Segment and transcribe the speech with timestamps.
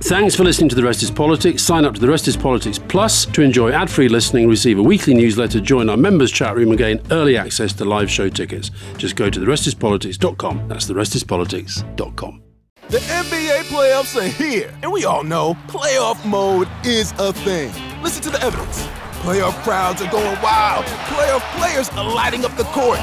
[0.00, 1.60] Thanks for listening to The Rest is Politics.
[1.60, 4.82] Sign up to The Rest is Politics Plus to enjoy ad free listening, receive a
[4.82, 8.70] weekly newsletter, join our members' chat room, and gain early access to live show tickets.
[8.96, 10.68] Just go to therestispolitics.com.
[10.68, 12.42] That's therestispolitics.com.
[12.88, 17.72] The NBA playoffs are here, and we all know playoff mode is a thing.
[18.00, 18.86] Listen to the evidence.
[19.22, 20.84] Playoff crowds are going wild.
[20.84, 23.00] Playoff players are lighting up the court.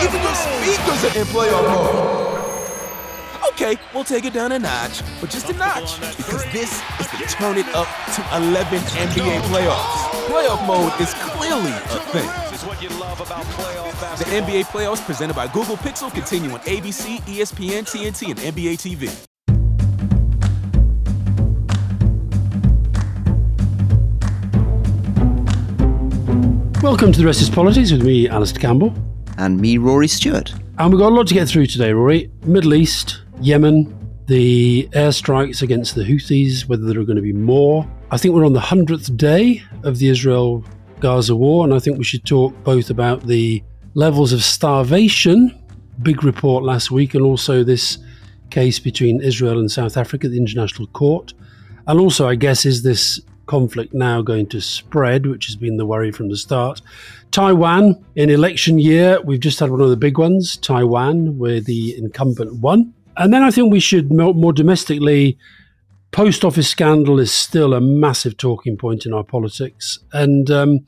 [0.00, 2.35] Even your speakers are in playoff mode.
[3.48, 7.18] Okay, we'll take it down a notch, but just a notch, because this is the
[7.28, 10.10] turn it up to 11 NBA playoffs.
[10.26, 12.28] Playoff mode is clearly a thing.
[14.18, 19.10] The NBA playoffs presented by Google Pixel continue on ABC, ESPN, TNT, and NBA TV.
[26.82, 28.92] Welcome to The Rest is Politics with me, Alastair Campbell.
[29.38, 30.52] And me, Rory Stewart.
[30.78, 32.30] And we've got a lot to get through today, Rory.
[32.44, 33.92] Middle East, Yemen,
[34.26, 37.88] the airstrikes against the Houthis, whether there are going to be more.
[38.10, 40.64] I think we're on the 100th day of the Israel
[41.00, 43.62] Gaza war, and I think we should talk both about the
[43.94, 45.56] levels of starvation,
[46.02, 47.98] big report last week, and also this
[48.50, 51.34] case between Israel and South Africa, the International Court.
[51.86, 55.86] And also, I guess, is this conflict now going to spread, which has been the
[55.86, 56.82] worry from the start.
[57.30, 61.96] Taiwan, in election year, we've just had one of the big ones, Taiwan, where the
[61.96, 62.92] incumbent won.
[63.16, 65.38] And then I think we should more domestically,
[66.10, 69.98] post office scandal is still a massive talking point in our politics.
[70.12, 70.86] And um,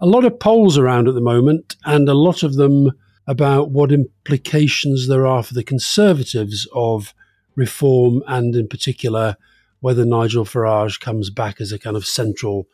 [0.00, 2.92] a lot of polls around at the moment, and a lot of them
[3.26, 7.14] about what implications there are for the Conservatives of
[7.54, 9.36] reform and, in particular,
[9.80, 12.66] whether Nigel Farage comes back as a kind of central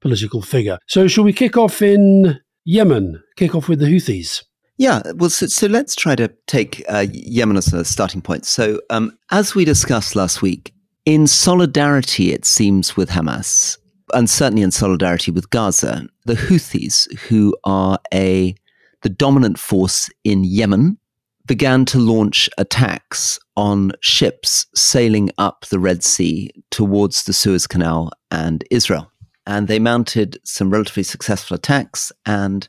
[0.00, 0.78] political figure.
[0.86, 3.22] So, shall we kick off in Yemen?
[3.36, 4.44] Kick off with the Houthis.
[4.80, 8.46] Yeah, well, so, so let's try to take uh, Yemen as a starting point.
[8.46, 10.72] So, um, as we discussed last week,
[11.04, 13.76] in solidarity, it seems, with Hamas,
[14.14, 18.54] and certainly in solidarity with Gaza, the Houthis, who are a
[19.02, 20.96] the dominant force in Yemen,
[21.44, 28.12] began to launch attacks on ships sailing up the Red Sea towards the Suez Canal
[28.30, 29.12] and Israel.
[29.46, 32.12] And they mounted some relatively successful attacks.
[32.24, 32.66] And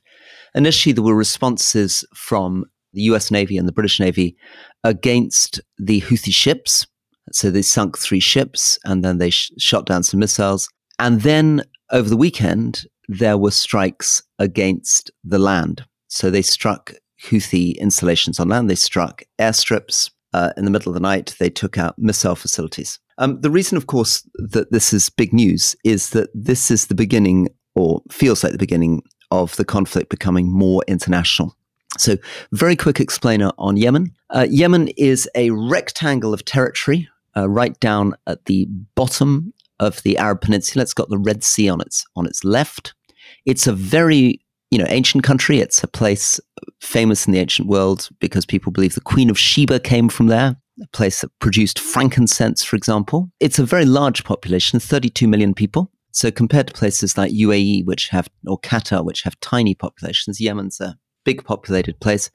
[0.55, 4.35] initially, there were responses from the US Navy and the British Navy
[4.83, 6.85] against the Houthi ships.
[7.31, 10.67] So they sunk three ships and then they sh- shot down some missiles.
[10.99, 15.85] And then over the weekend, there were strikes against the land.
[16.07, 16.93] So they struck
[17.25, 18.69] Houthi installations on land.
[18.69, 20.09] They struck airstrips.
[20.33, 22.99] Uh, in the middle of the night, they took out missile facilities.
[23.17, 26.95] Um, the reason, of course, that this is big news is that this is the
[26.95, 31.55] beginning, or feels like the beginning, of the conflict becoming more international.
[31.97, 32.17] So,
[32.51, 34.13] very quick explainer on Yemen.
[34.29, 38.65] Uh, Yemen is a rectangle of territory uh, right down at the
[38.95, 40.83] bottom of the Arab Peninsula.
[40.83, 42.93] It's got the Red Sea on its on its left.
[43.45, 45.59] It's a very you know, ancient country.
[45.59, 46.39] It's a place
[46.79, 50.55] famous in the ancient world because people believe the Queen of Sheba came from there,
[50.81, 53.29] a place that produced frankincense, for example.
[53.41, 55.91] It's a very large population, 32 million people.
[56.11, 60.79] So compared to places like UAE, which have, or Qatar, which have tiny populations, Yemen's
[60.79, 62.29] a big populated place.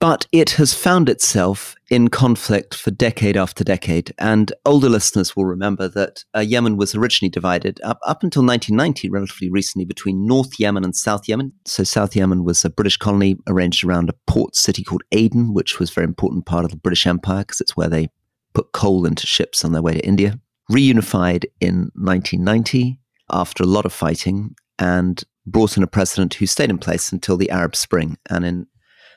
[0.00, 4.14] But it has found itself in conflict for decade after decade.
[4.18, 9.10] And older listeners will remember that uh, Yemen was originally divided up, up until 1990,
[9.10, 11.52] relatively recently, between North Yemen and South Yemen.
[11.66, 15.80] So South Yemen was a British colony arranged around a port city called Aden, which
[15.80, 18.08] was a very important part of the British Empire because it's where they
[18.54, 20.38] put coal into ships on their way to India.
[20.70, 26.70] Reunified in 1990 after a lot of fighting and brought in a president who stayed
[26.70, 28.18] in place until the Arab Spring.
[28.28, 28.66] And in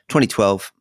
[0.09, 0.71] 2012,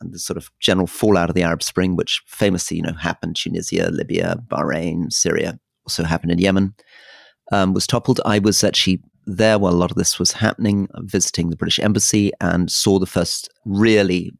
[0.00, 3.36] and the sort of general fallout of the Arab Spring, which famously, you know, happened
[3.36, 6.74] Tunisia, Libya, Bahrain, Syria, also happened in Yemen,
[7.52, 8.20] um, was toppled.
[8.24, 12.30] I was actually there while a lot of this was happening, visiting the British Embassy,
[12.40, 14.32] and saw the first really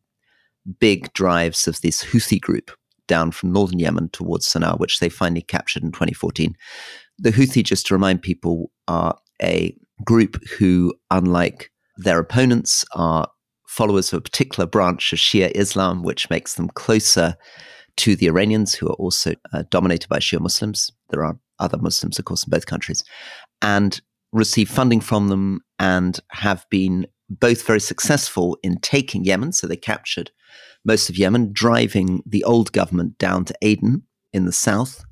[0.78, 2.70] big drives of this Houthi group
[3.06, 6.55] down from northern Yemen towards Sana'a, which they finally captured in 2014.
[7.19, 13.28] The Houthi, just to remind people, are a group who, unlike their opponents, are
[13.66, 17.36] followers of a particular branch of Shia Islam, which makes them closer
[17.98, 20.91] to the Iranians, who are also uh, dominated by Shia Muslims.
[21.10, 23.03] There are other Muslims, of course, in both countries,
[23.63, 24.01] and
[24.33, 29.53] receive funding from them and have been both very successful in taking Yemen.
[29.53, 30.30] So they captured
[30.86, 34.03] most of Yemen, driving the old government down to Aden
[34.33, 35.04] in the south,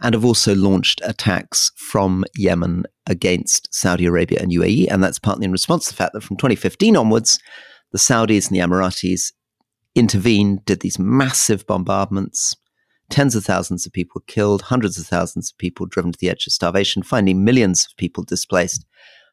[0.00, 4.88] and have also launched attacks from Yemen against Saudi Arabia and UAE.
[4.90, 7.38] And that's partly in response to the fact that from 2015 onwards,
[7.92, 9.32] the Saudis and the Emiratis
[9.94, 12.54] intervened, did these massive bombardments,
[13.08, 16.46] tens of thousands of people killed, hundreds of thousands of people driven to the edge
[16.46, 18.84] of starvation, finding millions of people displaced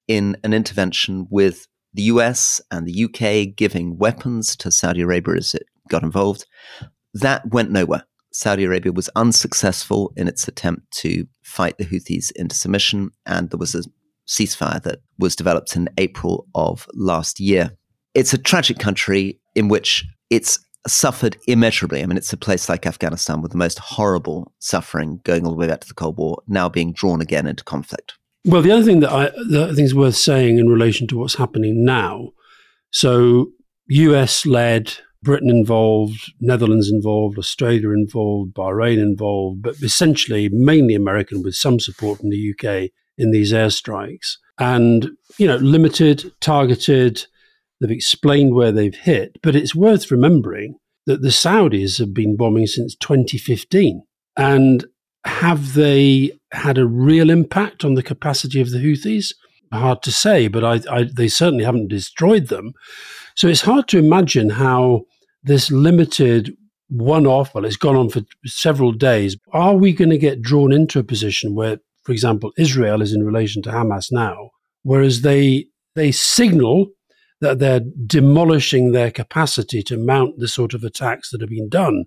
[0.08, 5.54] in an intervention with the US and the UK giving weapons to Saudi Arabia as
[5.54, 6.46] it got involved.
[7.14, 8.04] That went nowhere.
[8.34, 13.60] Saudi Arabia was unsuccessful in its attempt to fight the Houthis into submission, and there
[13.60, 13.84] was a
[14.28, 17.72] ceasefire that was developed in April of last year.
[18.14, 22.02] It's a tragic country in which it's suffered immeasurably.
[22.02, 25.58] I mean, it's a place like Afghanistan with the most horrible suffering going all the
[25.58, 28.14] way back to the Cold War, now being drawn again into conflict.
[28.46, 31.18] Well, the other thing that I, that I think is worth saying in relation to
[31.18, 32.32] what's happening now
[32.92, 33.52] so,
[33.88, 41.56] US led, Britain involved, Netherlands involved, Australia involved, Bahrain involved, but essentially mainly American with
[41.56, 44.38] some support from the UK in these airstrikes.
[44.60, 47.26] And, you know, limited, targeted,
[47.80, 49.38] they've explained where they've hit.
[49.44, 54.04] But it's worth remembering that the Saudis have been bombing since 2015.
[54.38, 54.86] And
[55.26, 59.34] have they had a real impact on the capacity of the Houthis?
[59.72, 62.74] Hard to say, but I, I, they certainly haven't destroyed them.
[63.36, 65.06] So it's hard to imagine how
[65.44, 66.56] this limited
[66.90, 69.38] one off, well, it's gone on for several days.
[69.54, 73.24] Are we going to get drawn into a position where, for example, Israel is in
[73.24, 74.50] relation to Hamas now,
[74.84, 76.88] whereas they they signal
[77.40, 82.06] that they're demolishing their capacity to mount the sort of attacks that have been done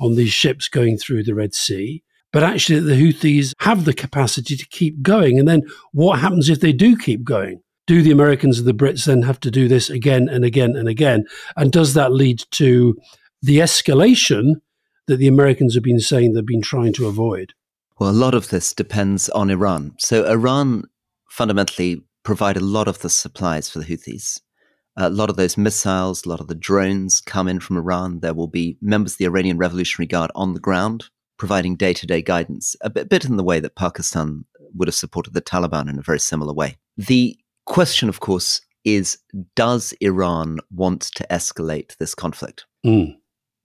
[0.00, 2.02] on these ships going through the Red Sea.
[2.32, 5.38] But actually, the Houthis have the capacity to keep going.
[5.38, 5.62] And then
[5.92, 7.60] what happens if they do keep going?
[7.90, 10.88] Do the Americans and the Brits then have to do this again and again and
[10.88, 11.24] again?
[11.56, 12.96] And does that lead to
[13.42, 14.60] the escalation
[15.08, 17.52] that the Americans have been saying they've been trying to avoid?
[17.98, 19.96] Well, a lot of this depends on Iran.
[19.98, 20.84] So, Iran
[21.30, 24.40] fundamentally provide a lot of the supplies for the Houthis.
[24.96, 28.20] A lot of those missiles, a lot of the drones come in from Iran.
[28.20, 31.06] There will be members of the Iranian Revolutionary Guard on the ground
[31.38, 34.44] providing day to day guidance, a bit, bit in the way that Pakistan
[34.76, 36.76] would have supported the Taliban in a very similar way.
[36.96, 37.36] The
[37.66, 39.18] question, of course, is
[39.56, 42.66] does Iran want to escalate this conflict?
[42.84, 43.16] Mm.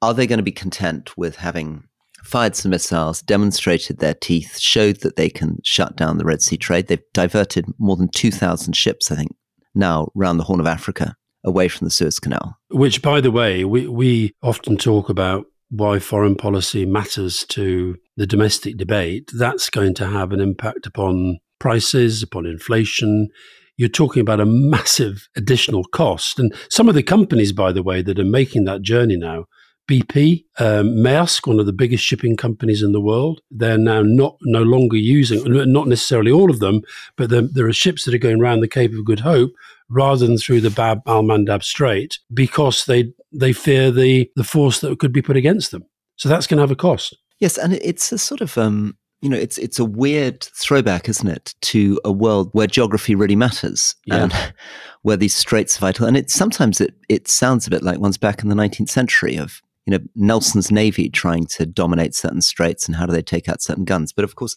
[0.01, 1.85] Are they going to be content with having
[2.23, 6.57] fired some missiles, demonstrated their teeth, showed that they can shut down the Red Sea
[6.57, 6.87] trade?
[6.87, 9.31] They've diverted more than 2,000 ships, I think,
[9.73, 12.57] now around the Horn of Africa away from the Suez Canal.
[12.69, 18.27] Which, by the way, we, we often talk about why foreign policy matters to the
[18.27, 23.29] domestic debate, that's going to have an impact upon prices, upon inflation.
[23.77, 26.39] You're talking about a massive additional cost.
[26.39, 29.45] And some of the companies, by the way, that are making that journey now,
[29.89, 34.37] BP, um, Maersk, one of the biggest shipping companies in the world, they're now not
[34.43, 36.81] no longer using, not necessarily all of them,
[37.17, 39.51] but there, there are ships that are going around the Cape of Good Hope
[39.89, 44.79] rather than through the Bab al Mandab Strait because they they fear the the force
[44.79, 45.83] that could be put against them.
[46.15, 47.15] So that's going to have a cost.
[47.39, 51.27] Yes, and it's a sort of um, you know, it's it's a weird throwback, isn't
[51.27, 54.23] it, to a world where geography really matters Yeah.
[54.23, 54.33] and
[55.01, 56.05] where these straits are vital.
[56.07, 59.35] And it sometimes it it sounds a bit like one's back in the 19th century
[59.37, 63.47] of you know Nelson's navy trying to dominate certain straits and how do they take
[63.49, 64.11] out certain guns.
[64.13, 64.55] But of course,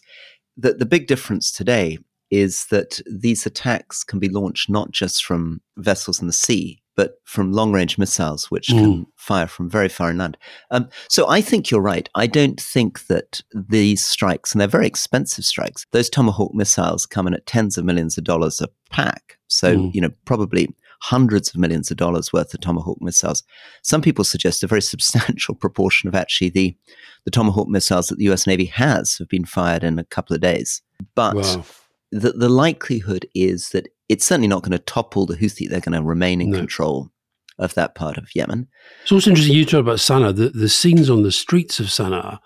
[0.57, 1.97] the the big difference today
[2.29, 7.11] is that these attacks can be launched not just from vessels in the sea, but
[7.23, 10.35] from long range missiles, which can fire from very far inland.
[10.69, 12.09] Um, so I think you're right.
[12.13, 17.25] I don't think that these strikes, and they're very expensive strikes, those Tomahawk missiles come
[17.25, 19.37] in at tens of millions of dollars a pack.
[19.47, 19.95] So, Mm.
[19.95, 20.67] you know, probably
[21.01, 23.43] hundreds of millions of dollars worth of Tomahawk missiles.
[23.81, 26.75] Some people suggest a very substantial proportion of actually the,
[27.23, 30.41] the Tomahawk missiles that the US Navy has have been fired in a couple of
[30.41, 30.81] days.
[31.15, 31.63] But Wow.
[32.11, 35.69] the, the likelihood is that it's certainly not going to topple the Houthi.
[35.69, 36.57] They're going to remain in No.
[36.57, 37.11] control
[37.57, 38.67] of that part of Yemen.
[39.03, 40.35] It's also interesting you talk about Sana'a.
[40.35, 42.39] The, the scenes on the streets of Sana'a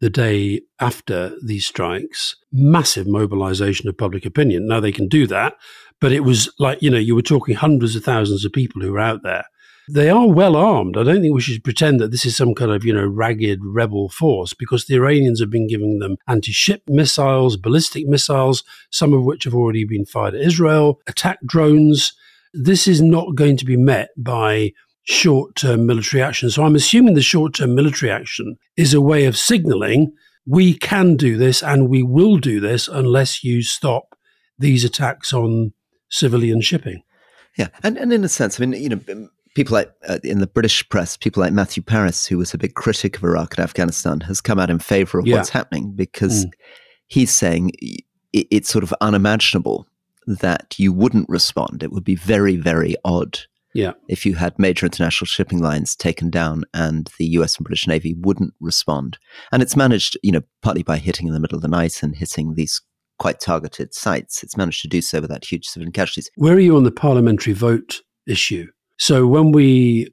[0.00, 4.66] the day after these strikes, massive mobilization of public opinion.
[4.66, 5.54] Now they can do that,
[6.00, 8.92] but it was like, you know, you were talking hundreds of thousands of people who
[8.92, 9.44] were out there.
[9.88, 10.96] They are well armed.
[10.96, 13.60] I don't think we should pretend that this is some kind of, you know, ragged
[13.62, 19.12] rebel force because the Iranians have been giving them anti ship missiles, ballistic missiles, some
[19.12, 22.12] of which have already been fired at Israel, attack drones.
[22.52, 24.72] This is not going to be met by
[25.04, 26.50] short term military action.
[26.50, 30.12] So I'm assuming the short term military action is a way of signaling
[30.46, 34.16] we can do this and we will do this unless you stop
[34.58, 35.72] these attacks on
[36.08, 37.02] civilian shipping.
[37.58, 40.46] Yeah, and, and in a sense, I mean, you know, people like uh, in the
[40.46, 44.20] British press, people like Matthew Parris, who was a big critic of Iraq and Afghanistan,
[44.20, 45.36] has come out in favor of Yeah.
[45.36, 46.50] what's happening because Mm.
[47.08, 47.96] he's saying i-
[48.36, 49.88] i- it's sort of unimaginable
[50.26, 51.82] that you wouldn't respond.
[51.82, 53.40] It would be very, very odd
[53.74, 53.92] Yeah.
[54.08, 58.14] If you had major international shipping lines taken down and the US and British Navy
[58.14, 59.18] wouldn't respond.
[59.52, 62.16] And it's managed, you know, partly by hitting in the middle of the night and
[62.16, 62.80] hitting these
[63.18, 64.42] quite targeted sites.
[64.42, 66.30] It's managed to do so without huge civilian casualties.
[66.36, 68.66] Where are you on the parliamentary vote issue?
[68.98, 70.08] So when we,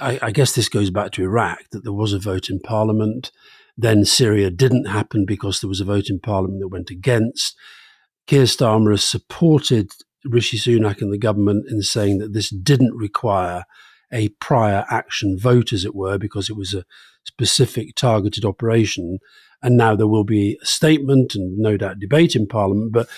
[0.00, 3.30] I, I guess this goes back to Iraq, that there was a vote in parliament.
[3.76, 7.56] Then Syria didn't happen because there was a vote in parliament that went against.
[8.26, 9.90] Keir Starmer has supported
[10.24, 13.64] Rishi Sunak and the government in saying that this didn't require
[14.12, 16.84] a prior action vote, as it were, because it was a
[17.24, 19.18] specific targeted operation.
[19.62, 22.92] And now there will be a statement and no doubt debate in Parliament.
[22.92, 23.08] But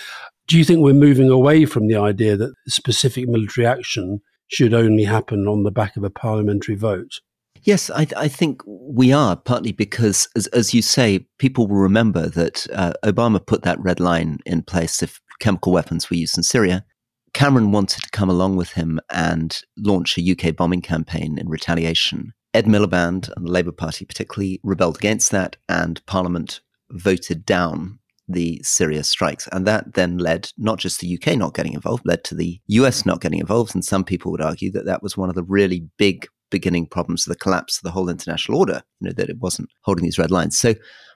[0.47, 5.03] do you think we're moving away from the idea that specific military action should only
[5.05, 7.21] happen on the back of a parliamentary vote?
[7.63, 12.29] Yes, I, I, think we are, partly because, as, as you say, people will remember
[12.29, 16.43] that uh, Obama put that red line in place if chemical weapons were used in
[16.43, 16.85] Syria.
[17.33, 22.33] Cameron wanted to come along with him and launch a UK bombing campaign in retaliation.
[22.53, 27.98] Ed Miliband and the Labour Party particularly rebelled against that, and Parliament voted down
[28.29, 29.47] the Syria strikes.
[29.51, 33.03] And that then led not just the UK not getting involved, led to the US
[33.03, 33.07] mm.
[33.07, 33.73] not getting involved.
[33.73, 37.25] And some people would argue that that was one of the really big beginning problems
[37.25, 40.17] of the collapse of the whole international order, you know, that it wasn't holding these
[40.17, 40.57] red lines.
[40.57, 40.69] So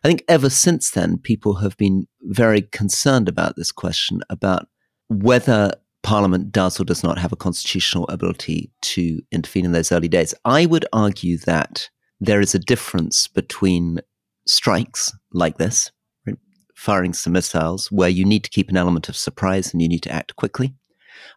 [0.04, 4.68] I think ever since then, people have been very concerned about this question about
[5.10, 5.72] whether
[6.04, 10.34] Parliament does or does not have a constitutional ability to intervene in those early days.
[10.46, 11.90] I would argue that
[12.20, 14.00] there is a difference between
[14.46, 15.92] strikes like this,
[16.84, 20.04] firing some missiles, where you need to keep an element of surprise and you need
[20.04, 20.76] to act quickly.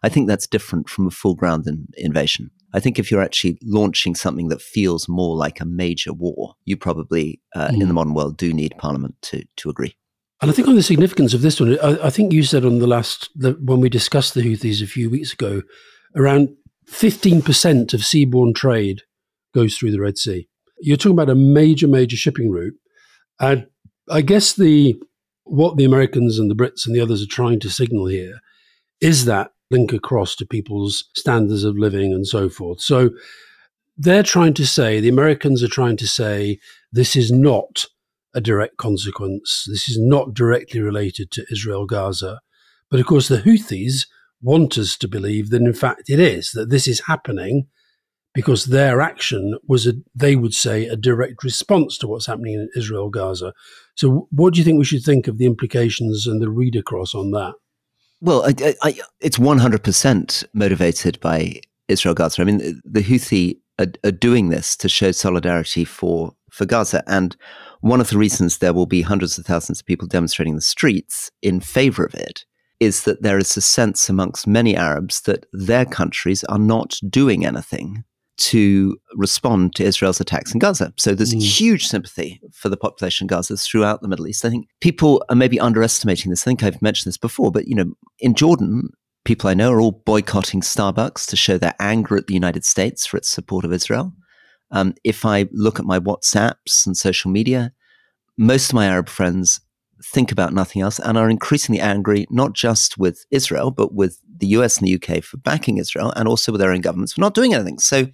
[0.03, 2.51] I think that's different from a full ground in, invasion.
[2.73, 6.75] I think if you're actually launching something that feels more like a major war, you
[6.75, 7.73] probably, uh, mm.
[7.73, 7.93] in the hmm.
[7.93, 9.95] modern world, do need Parliament to, to agree.
[10.41, 12.79] And I think on the significance of this one, I, I think you said on
[12.79, 15.61] the last the, when we discussed the Houthis a few weeks ago,
[16.15, 16.49] around
[16.85, 19.01] fifteen percent of seaborne trade
[19.55, 20.47] goes through the Red Sea.
[20.79, 22.75] You're talking about a major, major shipping route,
[23.39, 23.67] and
[24.09, 25.01] I guess the
[25.49, 28.39] what the Americans and the Brits and the others are trying to signal here
[29.01, 32.81] is that link across to people's standards of living and so forth.
[32.81, 33.11] So
[33.97, 36.59] they're trying to say, the Americans are trying to say,
[36.91, 37.85] this is not
[38.33, 39.65] a direct consequence.
[39.67, 42.39] This is not directly related to Israel Gaza.
[42.89, 44.07] But of course, the Houthis
[44.41, 47.67] want us to believe that in fact it is, that this is happening
[48.37, 52.69] because their action was, a, they would say, a direct response to what's happening in
[52.75, 53.51] Israel Gaza.
[53.95, 57.15] So, what do you think we should think of the implications and the read across
[57.15, 57.55] on that?
[58.21, 62.43] Well, I, I, it's 100% motivated by Israel Gaza.
[62.43, 67.03] I mean, the Houthi are, are doing this to show solidarity for, for Gaza.
[67.07, 67.35] And
[67.81, 71.31] one of the reasons there will be hundreds of thousands of people demonstrating the streets
[71.41, 72.45] in favor of it
[72.79, 77.43] is that there is a sense amongst many Arabs that their countries are not doing
[77.43, 78.03] anything
[78.37, 80.93] to respond to Israel's attacks in Gaza.
[80.97, 81.41] So there's mm.
[81.41, 84.45] huge sympathy for the population of Gaza throughout the Middle East.
[84.45, 86.43] I think people are maybe underestimating this.
[86.43, 88.89] I think I've mentioned this before, but you know, in Jordan,
[89.25, 93.05] people I know are all boycotting Starbucks to show their anger at the United States
[93.05, 94.13] for its support of Israel.
[94.71, 97.73] Um, if I look at my WhatsApps and social media,
[98.37, 99.61] most of my Arab friends
[100.03, 104.47] think about nothing else and are increasingly angry, not just with Israel, but with the
[104.47, 107.33] US and the UK for backing Israel and also with their own governments for not
[107.33, 107.79] doing anything.
[107.79, 108.07] So,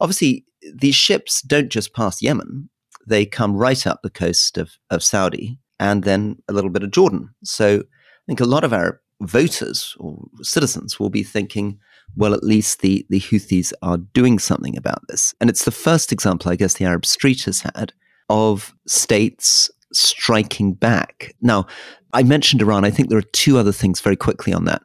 [0.00, 2.68] obviously, these ships don't just pass Yemen,
[3.06, 6.90] they come right up the coast of, of Saudi and then a little bit of
[6.90, 7.30] Jordan.
[7.44, 11.78] So, I think a lot of Arab voters or citizens will be thinking,
[12.16, 15.34] well, at least the, the Houthis are doing something about this.
[15.40, 17.92] And it's the first example, I guess, the Arab street has had
[18.28, 21.34] of states striking back.
[21.40, 21.66] Now,
[22.12, 22.84] I mentioned Iran.
[22.84, 24.82] I think there are two other things very quickly on that.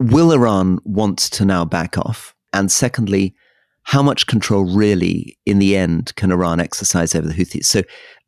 [0.00, 2.34] Will Iran want to now back off?
[2.52, 3.34] And secondly,
[3.84, 7.66] how much control really, in the end, can Iran exercise over the Houthis?
[7.66, 7.82] So,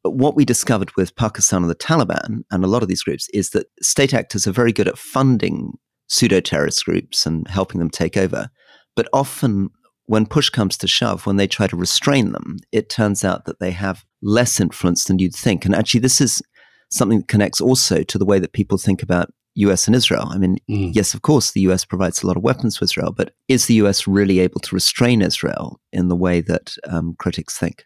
[0.04, 3.28] uh, what we discovered with Pakistan and the Taliban and a lot of these groups
[3.32, 5.72] is that state actors are very good at funding
[6.08, 8.48] pseudo terrorist groups and helping them take over.
[8.94, 9.70] But often,
[10.04, 13.58] when push comes to shove, when they try to restrain them, it turns out that
[13.58, 15.64] they have less influence than you'd think.
[15.64, 16.42] And actually, this is
[16.90, 20.28] something that connects also to the way that people think about US and Israel.
[20.30, 20.94] I mean, mm.
[20.94, 23.74] yes, of course, the US provides a lot of weapons to Israel, but is the
[23.74, 27.84] US really able to restrain Israel in the way that um, critics think?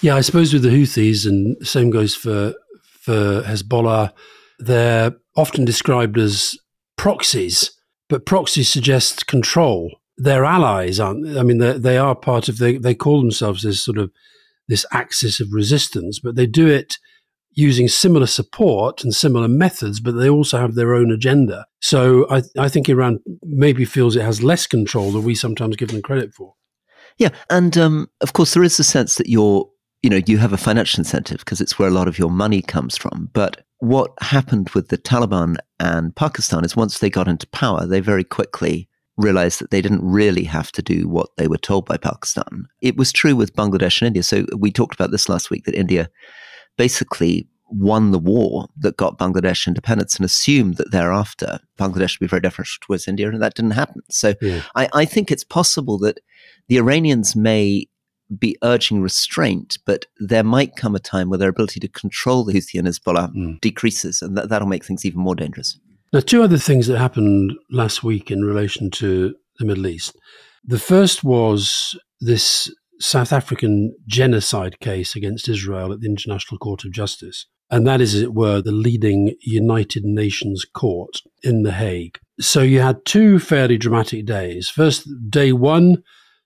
[0.00, 2.54] Yeah, I suppose with the Houthis, and the same goes for
[3.00, 4.12] for Hezbollah,
[4.58, 6.56] they're often described as
[6.96, 7.70] proxies,
[8.08, 10.00] but proxies suggest control.
[10.18, 13.98] They're allies, aren't I mean, they are part of, they, they call themselves this sort
[13.98, 14.10] of,
[14.66, 16.98] this axis of resistance, but they do it
[17.58, 21.66] using similar support and similar methods, but they also have their own agenda.
[21.80, 25.88] So I, I think Iran maybe feels it has less control than we sometimes give
[25.88, 26.54] them credit for.
[27.18, 29.68] Yeah, and um, of course there is a sense that you're,
[30.04, 32.62] you know, you have a financial incentive because it's where a lot of your money
[32.62, 33.28] comes from.
[33.32, 37.98] But what happened with the Taliban and Pakistan is once they got into power, they
[37.98, 41.96] very quickly realized that they didn't really have to do what they were told by
[41.96, 42.68] Pakistan.
[42.80, 44.22] It was true with Bangladesh and India.
[44.22, 46.08] So we talked about this last week that India
[46.78, 52.26] basically won the war that got Bangladesh independence and assumed that thereafter Bangladesh would be
[52.26, 54.00] very different towards India, and that didn't happen.
[54.08, 54.62] So yeah.
[54.74, 56.20] I, I think it's possible that
[56.68, 57.86] the Iranians may
[58.38, 62.54] be urging restraint, but there might come a time where their ability to control the
[62.54, 63.60] Houthi and Hezbollah mm.
[63.60, 65.78] decreases, and that, that'll make things even more dangerous.
[66.12, 70.16] Now, two other things that happened last week in relation to the Middle East.
[70.64, 76.92] The first was this South African genocide case against Israel at the International Court of
[76.92, 77.46] Justice.
[77.70, 82.18] And that is, as it were, the leading United Nations court in The Hague.
[82.40, 84.68] So you had two fairly dramatic days.
[84.68, 86.02] First, day one,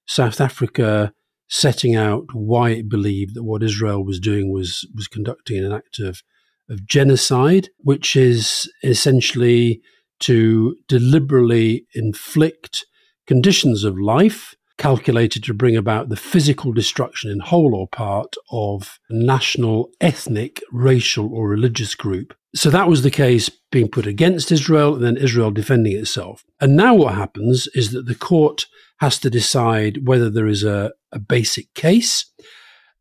[0.07, 1.13] South Africa
[1.49, 6.01] setting out why it believed that what Israel was doing was, was conducting an act
[6.01, 6.23] of,
[6.69, 9.81] of genocide, which is essentially
[10.21, 12.87] to deliberately inflict
[13.27, 18.99] conditions of life calculated to bring about the physical destruction in whole or part of
[19.09, 22.35] national, ethnic, racial, or religious group.
[22.57, 26.43] So that was the case being put against Israel and then Israel defending itself.
[26.61, 28.67] And now what happens is that the court
[28.99, 32.33] has to decide whether there is a, a basic case.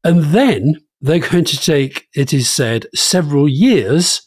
[0.03, 4.21] And then they're going to take, it is said, several years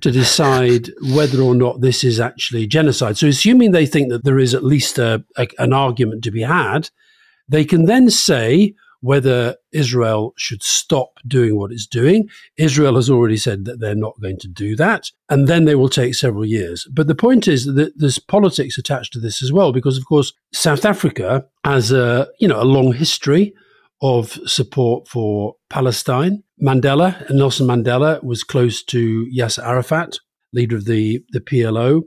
[0.00, 3.16] to decide whether or not this is actually genocide.
[3.16, 6.42] So, assuming they think that there is at least a, a, an argument to be
[6.42, 6.90] had,
[7.48, 12.28] they can then say whether Israel should stop doing what it's doing.
[12.56, 15.88] Israel has already said that they're not going to do that, and then they will
[15.88, 16.86] take several years.
[16.92, 20.32] But the point is that there's politics attached to this as well, because of course
[20.52, 23.54] South Africa has a you know a long history
[24.00, 26.42] of support for Palestine.
[26.62, 30.18] Mandela, Nelson Mandela, was close to Yasser Arafat,
[30.52, 32.02] leader of the, the PLO.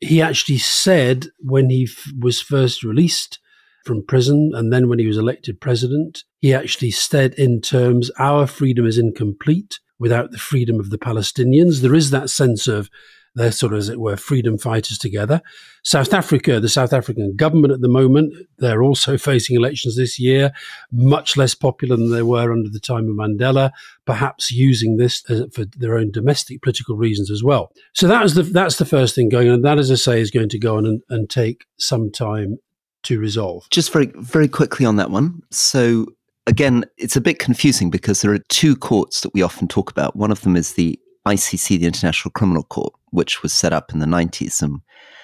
[0.00, 3.38] He actually said when he f- was first released
[3.84, 8.46] from prison and then when he was elected president, he actually said in terms, Our
[8.46, 11.80] freedom is incomplete without the freedom of the Palestinians.
[11.80, 12.90] There is that sense of
[13.34, 15.42] they're sort of, as it were, freedom fighters together.
[15.82, 20.52] South Africa, the South African government at the moment, they're also facing elections this year,
[20.92, 23.70] much less popular than they were under the time of Mandela,
[24.04, 27.72] perhaps using this uh, for their own domestic political reasons as well.
[27.92, 29.62] So that is the, that's the first thing going on.
[29.62, 32.58] That, as I say, is going to go on and, and take some time
[33.04, 33.66] to resolve.
[33.70, 35.42] Just very, very quickly on that one.
[35.50, 36.06] So
[36.46, 40.16] again, it's a bit confusing because there are two courts that we often talk about.
[40.16, 43.98] One of them is the ICC, the International Criminal Court, which was set up in
[43.98, 44.62] the 90s.
[44.62, 44.80] And,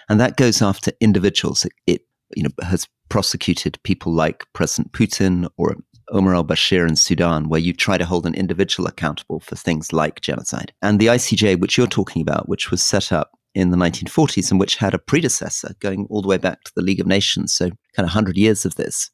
[0.08, 1.64] and that goes after individuals.
[1.64, 5.76] It, it you know, has prosecuted people like President Putin or
[6.10, 9.92] Omar al Bashir in Sudan, where you try to hold an individual accountable for things
[9.92, 10.72] like genocide.
[10.82, 14.60] And the ICJ, which you're talking about, which was set up in the 1940s and
[14.60, 17.66] which had a predecessor going all the way back to the League of Nations, so
[17.66, 19.10] kind of 100 years of this,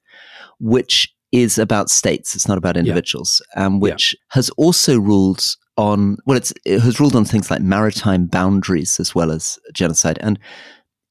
[0.58, 3.66] which is about states, it's not about individuals, yeah.
[3.66, 4.34] um, which yeah.
[4.34, 5.44] has also ruled
[5.76, 10.18] on well, it's it has ruled on things like maritime boundaries as well as genocide,
[10.20, 10.38] and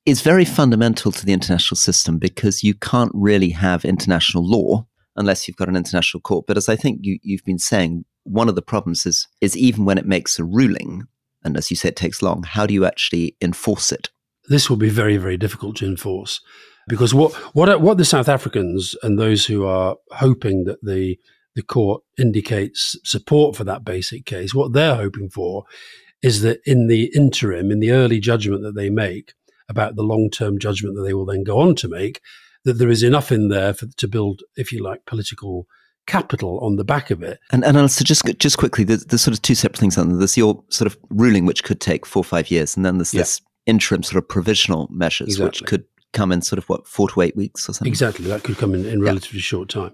[0.05, 5.47] is very fundamental to the international system because you can't really have international law unless
[5.47, 6.45] you've got an international court.
[6.47, 9.85] But as I think you, you've been saying, one of the problems is is even
[9.85, 11.07] when it makes a ruling,
[11.43, 12.43] and as you say, it takes long.
[12.43, 14.09] How do you actually enforce it?
[14.47, 16.41] This will be very very difficult to enforce
[16.87, 21.17] because what what what the South Africans and those who are hoping that the
[21.55, 24.53] the court indicates support for that basic case.
[24.53, 25.63] What they're hoping for
[26.21, 29.33] is that in the interim, in the early judgment that they make
[29.69, 32.21] about the long term judgment that they will then go on to make,
[32.65, 35.67] that there is enough in there for, to build, if you like, political
[36.07, 37.39] capital on the back of it.
[37.51, 39.95] And and also just just quickly, there's, there's sort of two separate things.
[39.95, 43.13] There's your sort of ruling, which could take four or five years, and then there's
[43.13, 43.21] yeah.
[43.21, 45.45] this interim sort of provisional measures, exactly.
[45.45, 45.85] which could
[46.15, 47.91] come in sort of what four to eight weeks or something.
[47.91, 49.43] Exactly, that could come in in relatively yeah.
[49.43, 49.91] short time.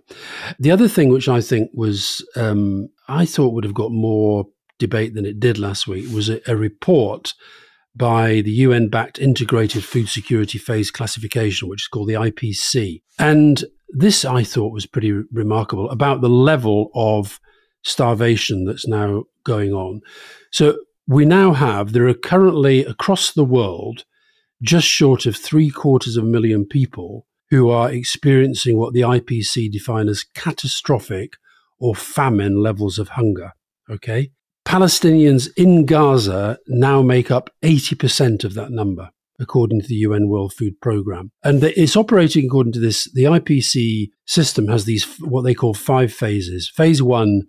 [0.59, 4.47] The other thing, which I think was, um, I thought would have got more
[4.79, 7.33] debate than it did last week, was a, a report
[7.93, 14.23] by the UN-backed Integrated Food Security Phase Classification, which is called the IPC, and this
[14.23, 17.41] I thought was pretty remarkable about the level of
[17.83, 20.01] starvation that's now going on.
[20.51, 24.05] So we now have there are currently across the world
[24.61, 29.71] just short of three quarters of a million people who are experiencing what the IPC
[29.71, 31.33] define as catastrophic
[31.79, 33.51] or famine levels of hunger.
[33.89, 34.31] Okay.
[34.65, 40.53] Palestinians in Gaza now make up 80% of that number, according to the UN World
[40.53, 41.31] Food Programme.
[41.43, 43.11] And it's operating according to this.
[43.13, 46.71] The IPC system has these, what they call five phases.
[46.73, 47.41] Phase one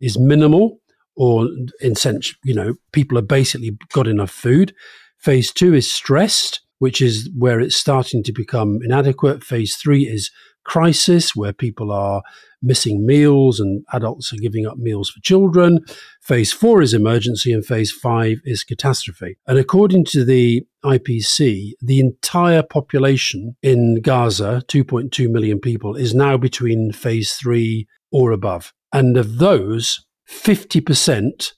[0.00, 0.78] is minimal,
[1.16, 1.48] or
[1.80, 4.74] in sense, you know, people have basically got enough food.
[5.20, 9.44] Phase two is stressed, which is where it's starting to become inadequate.
[9.44, 10.30] Phase three is
[10.64, 12.22] crisis, where people are
[12.62, 15.80] missing meals and adults are giving up meals for children.
[16.22, 19.36] Phase four is emergency, and phase five is catastrophe.
[19.46, 26.38] And according to the IPC, the entire population in Gaza, 2.2 million people, is now
[26.38, 28.72] between phase three or above.
[28.92, 31.52] And of those, 50%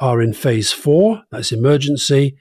[0.00, 2.36] are in phase four, that's emergency,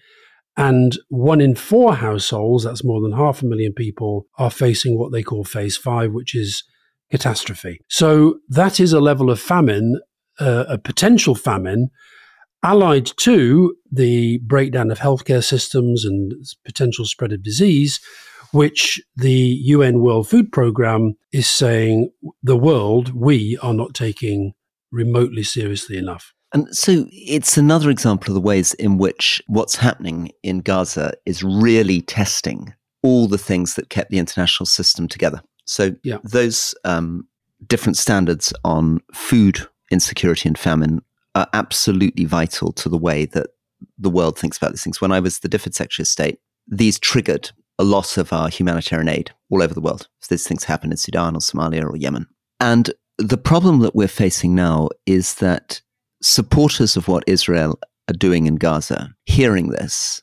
[0.55, 5.11] and one in four households, that's more than half a million people, are facing what
[5.11, 6.63] they call phase five, which is
[7.09, 7.79] catastrophe.
[7.89, 9.99] So that is a level of famine,
[10.39, 11.89] uh, a potential famine,
[12.63, 17.99] allied to the breakdown of healthcare systems and potential spread of disease,
[18.51, 22.11] which the UN World Food Programme is saying
[22.43, 24.53] the world, we are not taking
[24.91, 26.33] remotely seriously enough.
[26.53, 31.43] And so it's another example of the ways in which what's happening in Gaza is
[31.43, 35.41] really testing all the things that kept the international system together.
[35.65, 36.17] So yeah.
[36.23, 37.27] those um,
[37.67, 39.59] different standards on food
[39.91, 41.01] insecurity and famine
[41.35, 43.47] are absolutely vital to the way that
[43.97, 45.01] the world thinks about these things.
[45.01, 49.09] When I was the DFID Secretary of State, these triggered a lot of our humanitarian
[49.09, 50.07] aid all over the world.
[50.21, 52.27] So these things happen in Sudan or Somalia or Yemen.
[52.59, 55.81] And the problem that we're facing now is that
[56.23, 60.21] supporters of what Israel are doing in Gaza, hearing this,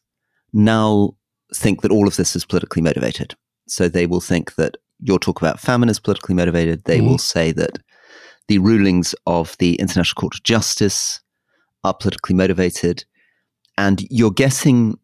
[0.53, 1.15] now
[1.55, 3.35] think that all of this is politically motivated.
[3.69, 6.85] So they will think that your talk about famine is politically motivated.
[6.85, 7.09] They mm-hmm.
[7.09, 7.79] will say that
[8.49, 11.21] the rulings of the International Court of Justice
[11.85, 13.05] are politically motivated.
[13.79, 14.99] And you're getting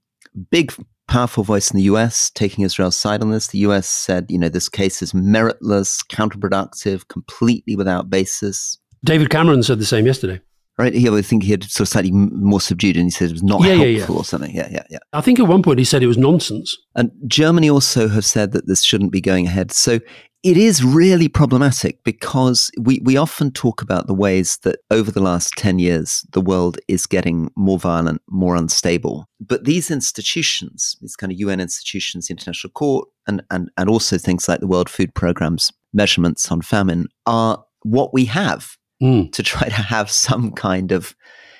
[0.50, 0.72] big,
[1.08, 3.48] powerful voice in the US taking Israel's side on this.
[3.48, 8.78] The US said, you know, this case is meritless, counterproductive, completely without basis.
[9.04, 10.40] David Cameron said the same yesterday
[10.78, 10.94] right?
[10.94, 13.42] He, I think he had sort of slightly more subdued, and he said it was
[13.42, 14.16] not yeah, helpful yeah, yeah.
[14.16, 14.54] or something.
[14.54, 14.98] Yeah, yeah, yeah.
[15.12, 16.76] I think at one point he said it was nonsense.
[16.94, 19.72] And Germany also have said that this shouldn't be going ahead.
[19.72, 20.00] So
[20.46, 25.20] it is really problematic because we, we often talk about the ways that over the
[25.20, 29.26] last 10 years, the world is getting more violent, more unstable.
[29.40, 34.18] But these institutions, these kind of UN institutions, the International Court, and, and, and also
[34.18, 39.32] things like the World Food Programme's measurements on famine, are what we have mm.
[39.32, 41.14] to try to have some kind of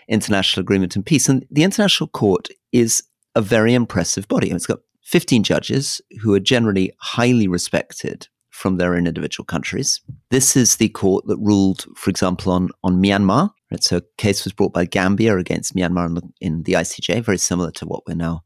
[0.08, 1.28] international agreement and peace.
[1.28, 3.02] And the International Court is
[3.34, 4.50] a very impressive body.
[4.50, 10.00] It's got 15 judges who are generally highly respected from their own individual countries.
[10.30, 13.50] This is the court that ruled, for example, on, on Myanmar.
[13.70, 13.82] Right?
[13.82, 17.38] So a case was brought by Gambia against Myanmar in the, in the ICJ, very
[17.38, 18.42] similar to what we're now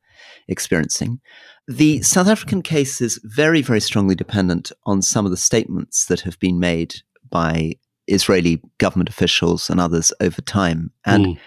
[0.48, 1.20] experiencing.
[1.68, 6.22] The South African case is very, very strongly dependent on some of the statements that
[6.22, 6.96] have been made
[7.30, 7.74] by
[8.10, 10.90] Israeli government officials and others over time.
[11.04, 11.38] And mm.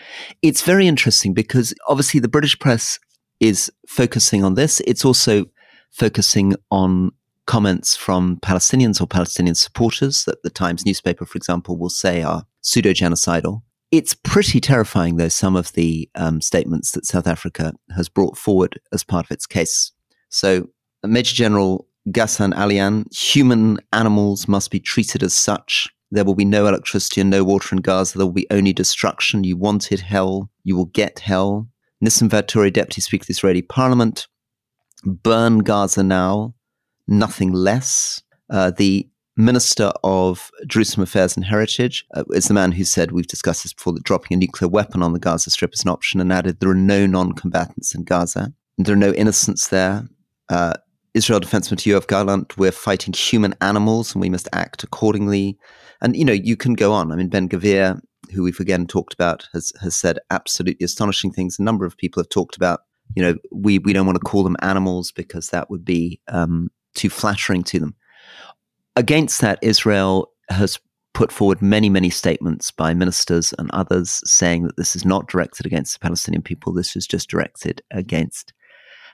[0.42, 3.00] it's very interesting because obviously the British press
[3.40, 4.80] is focusing on this.
[4.82, 5.46] It's also
[5.92, 7.12] focusing on
[7.46, 12.46] comments from Palestinians or Palestinian supporters that the Times newspaper, for example, will say are
[12.62, 13.62] pseudo genocidal.
[13.92, 18.80] It's pretty terrifying, though, some of the um, statements that South Africa has brought forward
[18.92, 19.92] as part of its case.
[20.30, 20.70] So,
[21.04, 25.88] Major General Ghassan Alian, human animals must be treated as such.
[26.14, 28.20] There will be no electricity and no water in Gaza.
[28.20, 29.44] There will be only destruction.
[29.44, 30.52] You wanted hell.
[30.64, 31.68] You will get hell.
[32.06, 34.28] Nissim Vaturi, Deputy Speaker of the Israeli Parliament,
[35.04, 36.54] burn Gaza now,
[37.08, 38.22] nothing less.
[38.52, 43.26] Uh, the Minister of Jerusalem Affairs and Heritage uh, is the man who said, we've
[43.26, 46.20] discussed this before, that dropping a nuclear weapon on the Gaza Strip is an option
[46.20, 48.54] and added, there are no non combatants in Gaza.
[48.78, 50.08] There are no innocents there.
[50.50, 50.74] Uh,
[51.16, 55.58] Israel Defense Minister Yoav Gallant, we're fighting human animals and we must act accordingly.
[56.04, 57.12] And you know, you can go on.
[57.12, 58.00] I mean, Ben Gvir,
[58.32, 61.58] who we've again talked about, has has said absolutely astonishing things.
[61.58, 62.82] A number of people have talked about.
[63.16, 66.70] You know, we we don't want to call them animals because that would be um,
[66.94, 67.96] too flattering to them.
[68.96, 70.80] Against that, Israel has
[71.14, 75.66] put forward many, many statements by ministers and others saying that this is not directed
[75.66, 76.74] against the Palestinian people.
[76.74, 78.52] This is just directed against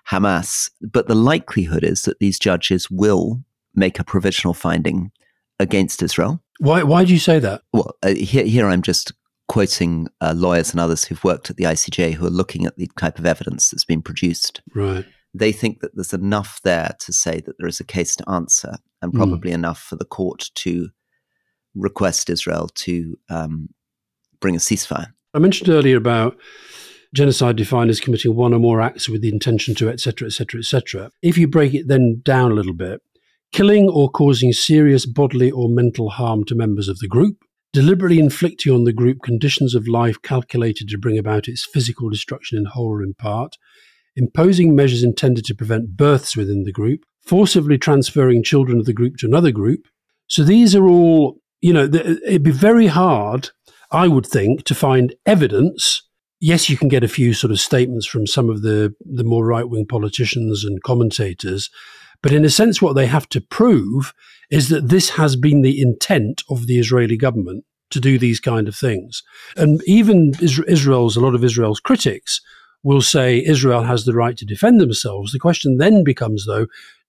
[0.09, 0.71] Hamas.
[0.81, 3.43] But the likelihood is that these judges will
[3.75, 5.11] make a provisional finding
[5.59, 6.41] against Israel.
[6.59, 6.83] Why?
[6.83, 7.63] Why do you say that?
[7.73, 9.11] Well, uh, here, here I'm just
[9.47, 12.87] quoting uh, lawyers and others who've worked at the ICJ who are looking at the
[12.97, 14.61] type of evidence that's been produced.
[14.75, 15.05] Right.
[15.33, 18.75] They think that there's enough there to say that there is a case to answer,
[19.01, 19.17] and hmm.
[19.17, 19.55] probably mm.
[19.55, 20.89] enough for the court to
[21.75, 23.69] request Israel to um,
[24.39, 25.13] bring a ceasefire.
[25.33, 26.37] I mentioned earlier about
[27.13, 31.11] genocide defined as committing one or more acts with the intention to, etc., etc., etc.
[31.21, 33.01] If you break it then down a little bit,
[33.51, 37.37] killing or causing serious bodily or mental harm to members of the group,
[37.73, 42.57] deliberately inflicting on the group conditions of life calculated to bring about its physical destruction
[42.57, 43.55] in whole or in part,
[44.15, 49.17] imposing measures intended to prevent births within the group, forcibly transferring children of the group
[49.17, 49.81] to another group.
[50.27, 53.49] So these are all, you know, it'd be very hard,
[53.91, 56.01] I would think, to find evidence.
[56.39, 59.45] Yes, you can get a few sort of statements from some of the, the more
[59.45, 61.69] right wing politicians and commentators,
[62.21, 64.13] but in a sense, what they have to prove
[64.49, 68.67] is that this has been the intent of the Israeli government to do these kind
[68.67, 69.23] of things.
[69.55, 72.41] And even Israel's, a lot of Israel's critics
[72.83, 75.31] will say Israel has the right to defend themselves.
[75.31, 76.67] The question then becomes, though,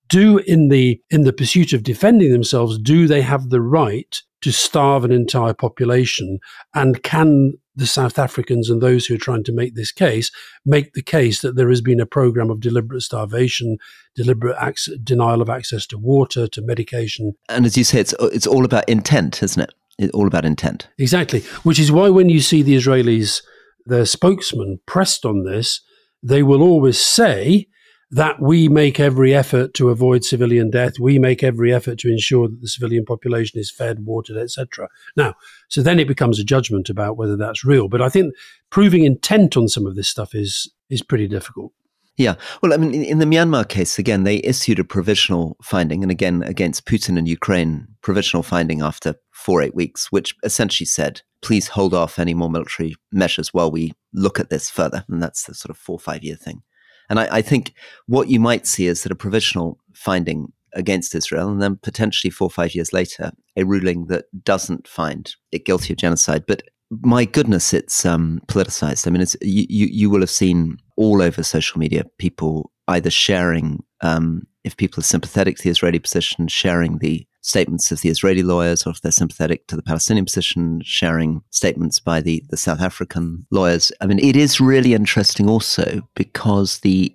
[0.09, 4.51] do in the in the pursuit of defending themselves, do they have the right to
[4.51, 6.39] starve an entire population?
[6.75, 10.31] And can the South Africans and those who are trying to make this case
[10.65, 13.79] make the case that there has been a program of deliberate starvation,
[14.15, 17.33] deliberate ac- denial of access to water, to medication.
[17.49, 19.73] And as you say, it's it's all about intent, isn't it?
[19.99, 20.89] It's all about intent.
[20.99, 21.41] Exactly.
[21.63, 23.43] Which is why when you see the Israelis,
[23.87, 25.81] their spokesman pressed on this,
[26.23, 27.69] they will always say
[28.11, 30.99] that we make every effort to avoid civilian death.
[30.99, 34.89] We make every effort to ensure that the civilian population is fed, watered, etc.
[35.17, 35.35] Now,
[35.69, 37.89] so then it becomes a judgment about whether that's real.
[37.89, 38.35] But I think
[38.71, 41.73] proving intent on some of this stuff is is pretty difficult.
[42.17, 42.35] Yeah.
[42.63, 46.43] Well, I mean, in, the Myanmar case, again, they issued a provisional finding, and again,
[46.43, 51.95] against Putin and Ukraine, provisional finding after four, eight weeks, which essentially said, please hold
[51.95, 55.03] off any more military measures while we look at this further.
[55.09, 56.63] And that's the sort of four, five year thing.
[57.11, 57.75] And I, I think
[58.07, 62.47] what you might see is that a provisional finding against Israel, and then potentially four
[62.47, 66.45] or five years later, a ruling that doesn't find it guilty of genocide.
[66.47, 66.63] But
[67.03, 69.07] my goodness, it's um, politicized.
[69.07, 73.11] I mean, it's, you, you, you will have seen all over social media people either
[73.11, 78.09] sharing, um, if people are sympathetic to the Israeli position, sharing the statements of the
[78.09, 82.57] Israeli lawyers, or if they're sympathetic to the Palestinian position, sharing statements by the, the
[82.57, 83.91] South African lawyers.
[84.01, 87.15] I mean, it is really interesting also because the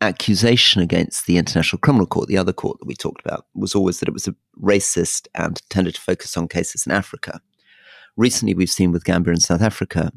[0.00, 4.00] accusation against the International Criminal Court, the other court that we talked about, was always
[4.00, 7.40] that it was a racist and tended to focus on cases in Africa.
[8.16, 10.10] Recently, we've seen with Gambia and South Africa,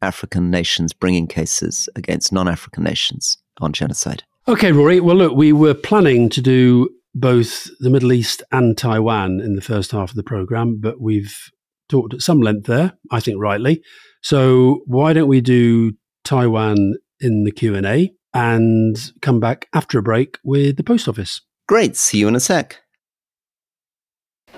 [0.00, 4.22] African nations bringing cases against non African nations on genocide.
[4.46, 5.00] Okay, Rory.
[5.00, 9.62] Well, look, we were planning to do both the Middle East and Taiwan in the
[9.62, 11.50] first half of the program, but we've
[11.88, 13.82] talked at some length there, I think rightly.
[14.22, 15.92] So why don't we do
[16.24, 21.40] Taiwan in the Q&A and come back after a break with the post office.
[21.66, 22.80] Great, see you in a sec.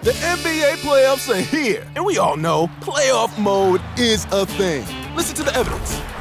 [0.03, 4.85] The NBA playoffs are here, and we all know playoff mode is a thing.
[5.15, 6.01] Listen to the evidence.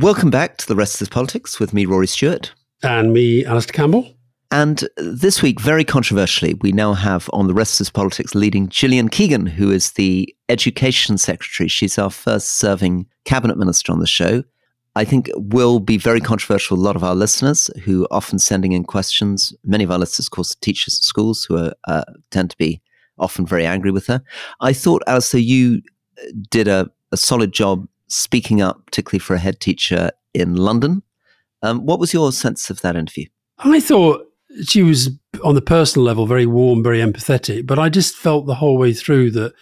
[0.00, 2.54] Welcome back to the Rest is Politics with me, Rory Stewart.
[2.82, 4.10] And me, Alastair Campbell.
[4.50, 9.10] And this week, very controversially, we now have on the Rest is Politics leading Gillian
[9.10, 11.68] Keegan, who is the Education Secretary.
[11.68, 14.42] She's our first serving cabinet minister on the show.
[14.96, 16.78] I think will be very controversial.
[16.78, 19.52] A lot of our listeners who are often sending in questions.
[19.64, 22.80] Many of our listeners, of course, teachers at schools who are, uh, tend to be
[23.18, 24.22] often very angry with her.
[24.62, 25.82] I thought, Alastair, you
[26.48, 31.02] did a, a solid job speaking up, particularly for a head teacher in London.
[31.62, 33.26] Um, what was your sense of that interview?
[33.58, 34.26] I thought
[34.64, 35.10] she was,
[35.44, 38.92] on the personal level, very warm, very empathetic, but I just felt the whole way
[38.92, 39.52] through that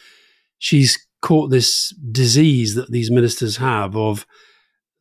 [0.59, 4.27] she's caught this disease that these ministers have of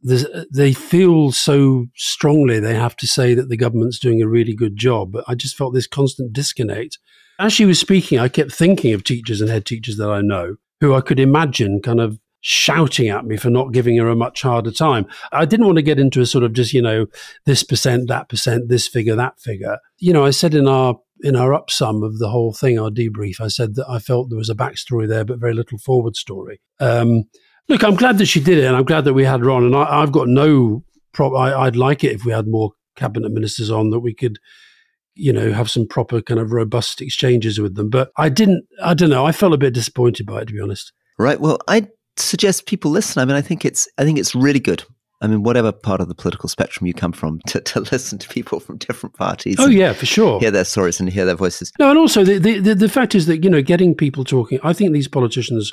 [0.01, 4.77] they feel so strongly they have to say that the government's doing a really good
[4.77, 5.12] job.
[5.12, 6.99] But I just felt this constant disconnect.
[7.39, 10.55] As she was speaking, I kept thinking of teachers and head teachers that I know
[10.81, 14.41] who I could imagine kind of shouting at me for not giving her a much
[14.41, 15.05] harder time.
[15.33, 17.07] I didn't want to get into a sort of just, you know,
[17.45, 19.79] this percent, that percent, this figure, that figure.
[19.97, 23.41] You know, I said in our in our upsum of the whole thing, our debrief,
[23.41, 26.62] I said that I felt there was a backstory there, but very little forward story.
[26.79, 27.25] Um,
[27.67, 29.65] look, I'm glad that she did it, and I'm glad that we had her on.
[29.65, 31.41] And I, have got no problem.
[31.41, 34.39] I'd like it if we had more cabinet ministers on that we could
[35.15, 38.93] you know have some proper kind of robust exchanges with them but i didn't i
[38.93, 41.88] don't know i felt a bit disappointed by it to be honest right well i
[42.23, 43.21] suggest people listen.
[43.21, 44.84] I mean, I think it's I think it's really good.
[45.19, 48.27] I mean, whatever part of the political spectrum you come from, to, to listen to
[48.30, 49.56] people from different parties.
[49.60, 50.39] Oh yeah, for sure.
[50.39, 51.71] Hear their stories and hear their voices.
[51.80, 54.60] No, and also the, the the fact is that you know getting people talking.
[54.63, 55.71] I think these politicians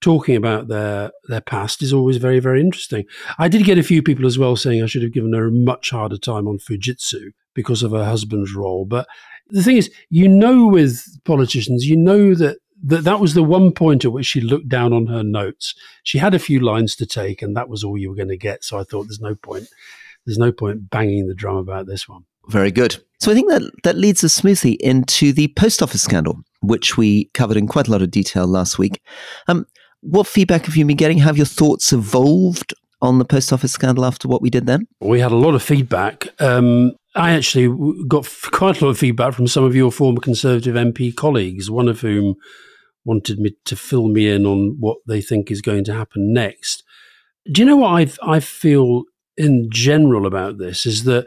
[0.00, 3.04] talking about their their past is always very very interesting.
[3.38, 5.52] I did get a few people as well saying I should have given her a
[5.52, 9.06] much harder time on Fujitsu because of her husband's role, but
[9.50, 13.72] the thing is, you know, with politicians, you know that that that was the one
[13.72, 15.74] point at which she looked down on her notes.
[16.02, 18.36] She had a few lines to take, and that was all you were going to
[18.36, 18.64] get.
[18.64, 19.68] So I thought, there's no point.
[20.26, 22.24] There's no point banging the drum about this one.
[22.48, 22.96] Very good.
[23.20, 27.26] So I think that that leads us smoothly into the post office scandal, which we
[27.34, 29.02] covered in quite a lot of detail last week.
[29.48, 29.66] Um,
[30.00, 31.18] what feedback have you been getting?
[31.18, 34.86] Have your thoughts evolved on the post office scandal after what we did then?
[35.00, 36.28] We had a lot of feedback.
[36.40, 37.68] Um, I actually
[38.06, 41.88] got quite a lot of feedback from some of your former Conservative MP colleagues, one
[41.88, 42.36] of whom
[43.08, 46.84] wanted me to fill me in on what they think is going to happen next.
[47.50, 49.04] Do you know what I've, I feel
[49.36, 51.26] in general about this is that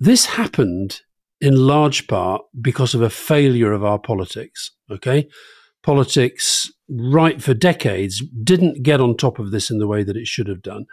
[0.00, 1.00] this happened
[1.40, 4.70] in large part because of a failure of our politics.
[4.90, 5.28] Okay.
[5.82, 10.26] Politics, right for decades, didn't get on top of this in the way that it
[10.26, 10.86] should have done.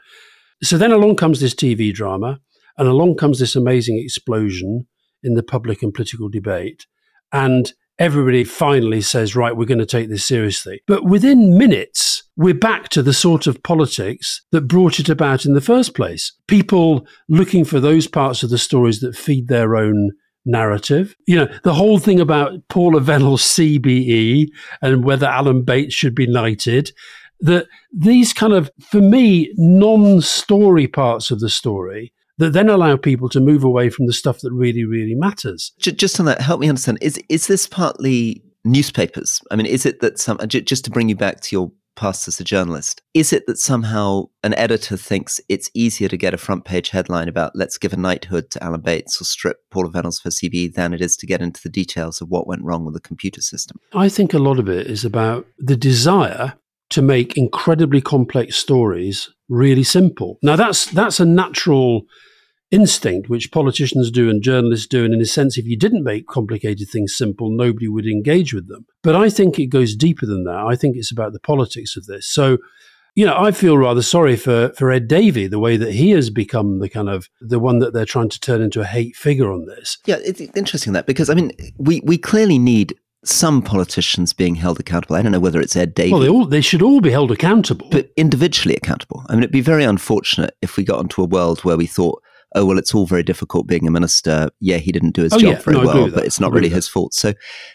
[0.62, 2.40] So then along comes this TV drama,
[2.78, 4.88] and along comes this amazing explosion
[5.24, 6.86] in the public and political debate.
[7.32, 10.82] And everybody finally says, right, we're going to take this seriously.
[10.88, 15.54] But within minutes, we're back to the sort of politics that brought it about in
[15.54, 16.34] the first place.
[16.48, 20.12] People looking for those parts of the stories that feed their own
[20.46, 21.16] narrative.
[21.28, 24.48] You know, the whole thing about Paula Vennells CBE
[24.82, 26.92] and whether Alan Bates should be knighted.
[27.44, 32.98] That these kind of, for me, non story parts of the story that then allow
[32.98, 35.74] people to move away from the stuff that really, really matters.
[35.78, 36.98] Just on that, help me understand.
[37.02, 39.42] Is is this partly newspapers?
[39.52, 42.28] I mean, is it that some uh, just to bring you back to your past
[42.28, 46.38] as a journalist, is it that somehow an editor thinks it's easier to get a
[46.38, 50.20] front page headline about let's give a knighthood to Alan Bates or strip Paula Vennells
[50.20, 52.96] for CB than it is to get into the details of what went wrong with
[52.96, 53.78] the computer system?
[53.94, 56.54] I think a lot of it is about the desire
[56.90, 60.40] to make incredibly complex stories really simple.
[60.42, 62.04] Now that's that's a natural
[62.72, 66.26] instinct which politicians do and journalists do and in a sense if you didn't make
[66.28, 68.86] complicated things simple nobody would engage with them.
[69.04, 70.66] But I think it goes deeper than that.
[70.68, 72.28] I think it's about the politics of this.
[72.28, 72.58] So
[73.14, 76.30] you know, I feel rather sorry for, for Ed Davey, the way that he has
[76.30, 79.52] become the kind of the one that they're trying to turn into a hate figure
[79.52, 79.98] on this.
[80.06, 84.80] Yeah, it's interesting that because I mean, we we clearly need some politicians being held
[84.80, 85.16] accountable.
[85.16, 86.12] I don't know whether it's Ed Davey.
[86.12, 89.26] Well, they all they should all be held accountable, but individually accountable.
[89.28, 92.24] I mean, it'd be very unfortunate if we got into a world where we thought,
[92.56, 94.50] oh well, it's all very difficult being a minister.
[94.60, 95.60] Yeah, he didn't do his oh, job yeah.
[95.60, 97.14] very no, well, but it's not really his fault.
[97.14, 97.34] So,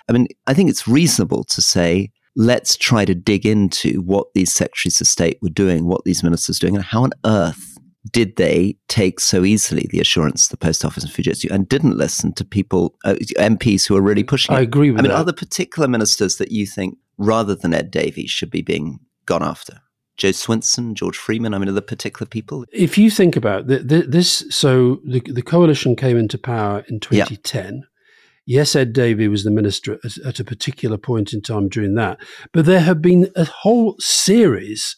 [0.09, 4.53] I mean, I think it's reasonable to say let's try to dig into what these
[4.53, 7.77] secretaries of state were doing, what these ministers were doing, and how on earth
[8.13, 11.97] did they take so easily the assurance of the post office and Fujitsu and didn't
[11.97, 14.59] listen to people, uh, MPs who are really pushing it?
[14.59, 15.19] I agree with I mean, that.
[15.19, 19.43] are there particular ministers that you think, rather than Ed Davies, should be being gone
[19.43, 19.81] after?
[20.17, 21.55] Jo Swinson, George Freeman.
[21.55, 22.65] I mean, are there particular people?
[22.73, 27.01] if you think about th- th- this, so the, the coalition came into power in
[27.01, 27.85] 2010.
[28.49, 32.19] Yes, Ed Davey was the minister at, at a particular point in time during that,
[32.53, 34.97] but there have been a whole series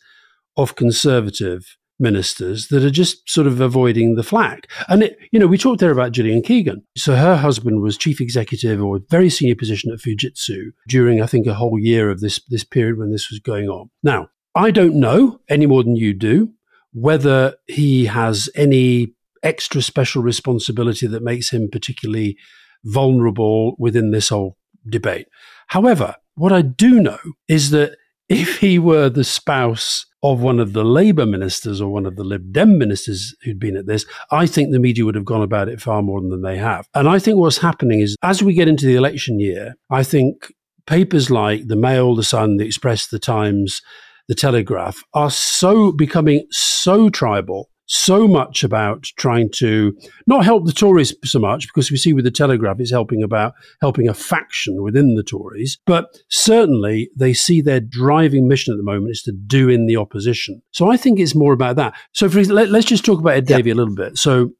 [0.56, 4.70] of conservative ministers that are just sort of avoiding the flack.
[4.88, 6.84] And, it, you know, we talked there about Gillian Keegan.
[6.96, 11.26] So her husband was chief executive or a very senior position at Fujitsu during, I
[11.26, 13.90] think, a whole year of this, this period when this was going on.
[14.02, 14.28] Now,
[14.58, 16.52] I don't know any more than you do
[16.92, 22.36] whether he has any extra special responsibility that makes him particularly
[22.84, 24.56] vulnerable within this whole
[24.88, 25.28] debate.
[25.68, 27.96] However, what I do know is that
[28.28, 32.24] if he were the spouse of one of the Labour ministers or one of the
[32.24, 35.68] Lib Dem ministers who'd been at this, I think the media would have gone about
[35.68, 36.88] it far more than they have.
[36.94, 40.52] And I think what's happening is as we get into the election year, I think
[40.84, 43.82] papers like the Mail, the Sun, the Express, the Times,
[44.28, 50.72] the Telegraph are so becoming so tribal, so much about trying to not help the
[50.72, 54.82] Tories so much because we see with the Telegraph it's helping about helping a faction
[54.82, 59.32] within the Tories, but certainly they see their driving mission at the moment is to
[59.32, 60.60] do in the opposition.
[60.70, 61.94] So I think it's more about that.
[62.12, 64.18] So for, let, us just talk about Ed Davey a little bit.
[64.18, 64.50] So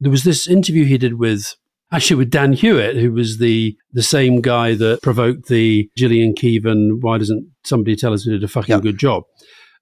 [0.00, 1.54] there was this interview he did with
[1.94, 6.98] actually with Dan Hewitt, who was the the same guy that provoked the Gillian Keegan,
[7.00, 8.80] why doesn't somebody tell us we did a fucking Yeah.
[8.80, 9.24] good job?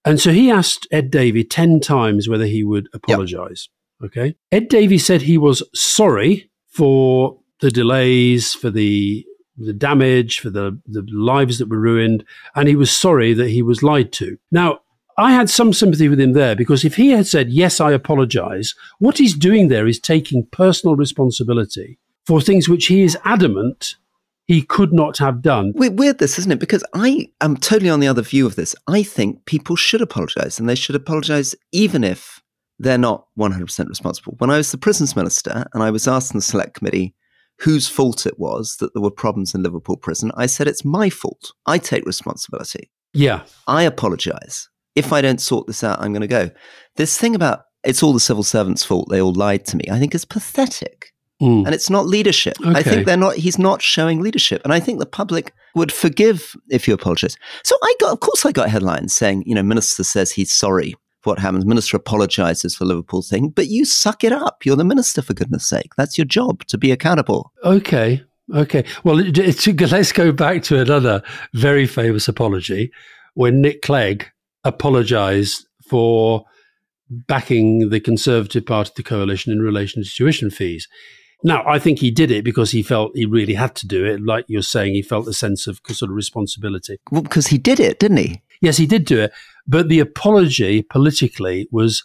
[0.04, 3.68] And so he asked Ed Davey 10 times whether he would apologize.
[4.04, 4.34] Okay.
[4.50, 9.24] Ed Davey said he was sorry for the delays, for the
[9.56, 12.24] the damage, for the, the lives that were ruined,
[12.56, 14.38] and he was sorry that he was lied to.
[14.50, 14.80] Now,
[15.18, 18.74] I had some sympathy with him there because if he had said, Yes, I apologize,
[18.98, 23.96] what he's doing there is taking personal responsibility for things which he is adamant
[24.46, 25.72] he could not have done.
[25.76, 26.58] We- Weird, this isn't it?
[26.58, 28.74] Because I am totally on the other view of this.
[28.88, 32.40] I think people should apologize, and they should apologize even if
[32.78, 34.34] they're not 100% responsible.
[34.38, 37.14] When I was the prisons minister and I was asked in the select committee
[37.60, 41.08] whose fault it was that there were problems in Liverpool prison, I said it's my
[41.08, 41.52] fault.
[41.66, 42.90] I take responsibility.
[43.14, 43.44] Yeah.
[43.68, 44.68] I apologize.
[44.96, 46.50] If I don't sort this out, I'm going to go.
[46.96, 49.98] This thing about it's all the civil servants' fault, they all lied to me, I
[50.00, 51.12] think is pathetic.
[51.42, 51.66] Mm.
[51.66, 52.56] And it's not leadership.
[52.64, 54.62] I think they're not, he's not showing leadership.
[54.62, 57.36] And I think the public would forgive if you apologize.
[57.64, 60.94] So I got, of course, I got headlines saying, you know, minister says he's sorry
[61.20, 61.66] for what happens.
[61.66, 64.64] Minister apologizes for Liverpool thing, but you suck it up.
[64.64, 65.90] You're the minister, for goodness sake.
[65.96, 67.52] That's your job to be accountable.
[67.64, 68.22] Okay.
[68.54, 68.84] Okay.
[69.02, 71.22] Well, it, it, let's go back to another
[71.54, 72.92] very famous apology
[73.34, 74.26] when Nick Clegg
[74.62, 76.44] apologized for
[77.10, 80.88] backing the Conservative part of the coalition in relation to tuition fees.
[81.44, 84.22] Now, I think he did it because he felt he really had to do it.
[84.22, 86.98] Like you're saying, he felt a sense of sort of responsibility.
[87.10, 88.42] Well, because he did it, didn't he?
[88.60, 89.32] Yes, he did do it.
[89.66, 92.04] But the apology politically was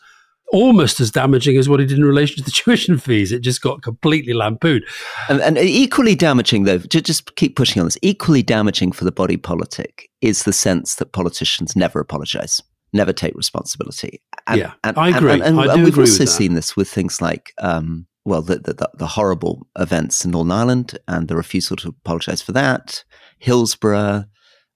[0.52, 3.32] almost as damaging as what he did in relation to the tuition fees.
[3.32, 4.86] It just got completely lampooned.
[5.30, 7.98] And, and equally damaging, though, ju- just keep pushing on this.
[8.02, 12.62] Equally damaging for the body politic is the sense that politicians never apologize,
[12.94, 14.22] never take responsibility.
[14.48, 15.42] And, Yeah, and, I agree.
[15.42, 18.90] And, I do we've agree also seen this with things like, um, well, the, the,
[18.94, 23.06] the, horrible events in Northern Ireland and the refusal to apologize for that,
[23.40, 24.26] Hillsborough,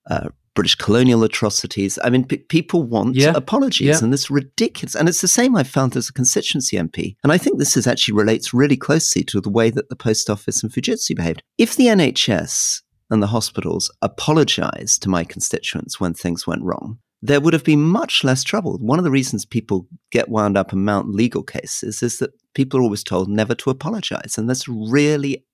[0.09, 1.99] uh, British colonial atrocities.
[2.01, 3.99] I mean, p- people want Yeah, apologies, yeah.
[4.01, 4.95] and this ridiculous.
[4.95, 7.17] And it's the same I found as a constituency MP.
[7.23, 10.29] And I think this is actually relates really closely to the way that the post
[10.29, 11.43] office and Fujitsu behaved.
[11.57, 17.39] If the NHS and the hospitals apologized to my constituents when things went wrong, there
[17.39, 18.77] would have been much less trouble.
[18.79, 22.79] One of the reasons people get wound up and mount legal cases is that people
[22.79, 25.45] are always told never to apologize, and this really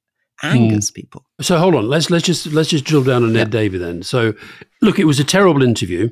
[0.43, 0.93] angers hmm.
[0.93, 1.25] people.
[1.41, 4.03] So hold on, let's let's just let's just drill down on Ed Davey then.
[4.03, 4.33] So,
[4.81, 6.09] look, it was a terrible interview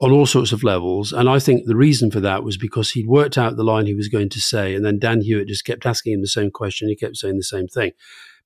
[0.00, 3.06] on all sorts of levels, and I think the reason for that was because he'd
[3.06, 5.86] worked out the line he was going to say, and then Dan Hewitt just kept
[5.86, 6.88] asking him the same question.
[6.88, 7.92] He kept saying the same thing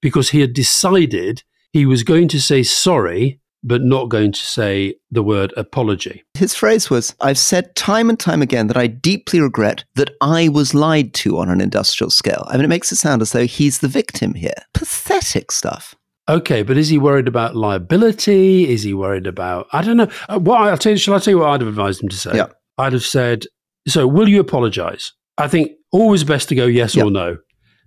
[0.01, 4.95] because he had decided he was going to say sorry, but not going to say
[5.11, 6.25] the word apology.
[6.35, 10.49] His phrase was I've said time and time again that I deeply regret that I
[10.49, 12.45] was lied to on an industrial scale.
[12.49, 14.55] I mean, it makes it sound as though he's the victim here.
[14.75, 15.95] Pathetic stuff.
[16.29, 18.69] Okay, but is he worried about liability?
[18.71, 20.09] Is he worried about I don't know.
[20.29, 20.99] Uh, what I'll tell you.
[20.99, 22.33] Shall I tell you what I'd have advised him to say?
[22.35, 22.49] Yeah.
[22.77, 23.47] I'd have said,
[23.87, 27.05] "So, will you apologise?" I think always best to go yes Yeah.
[27.05, 27.39] or no.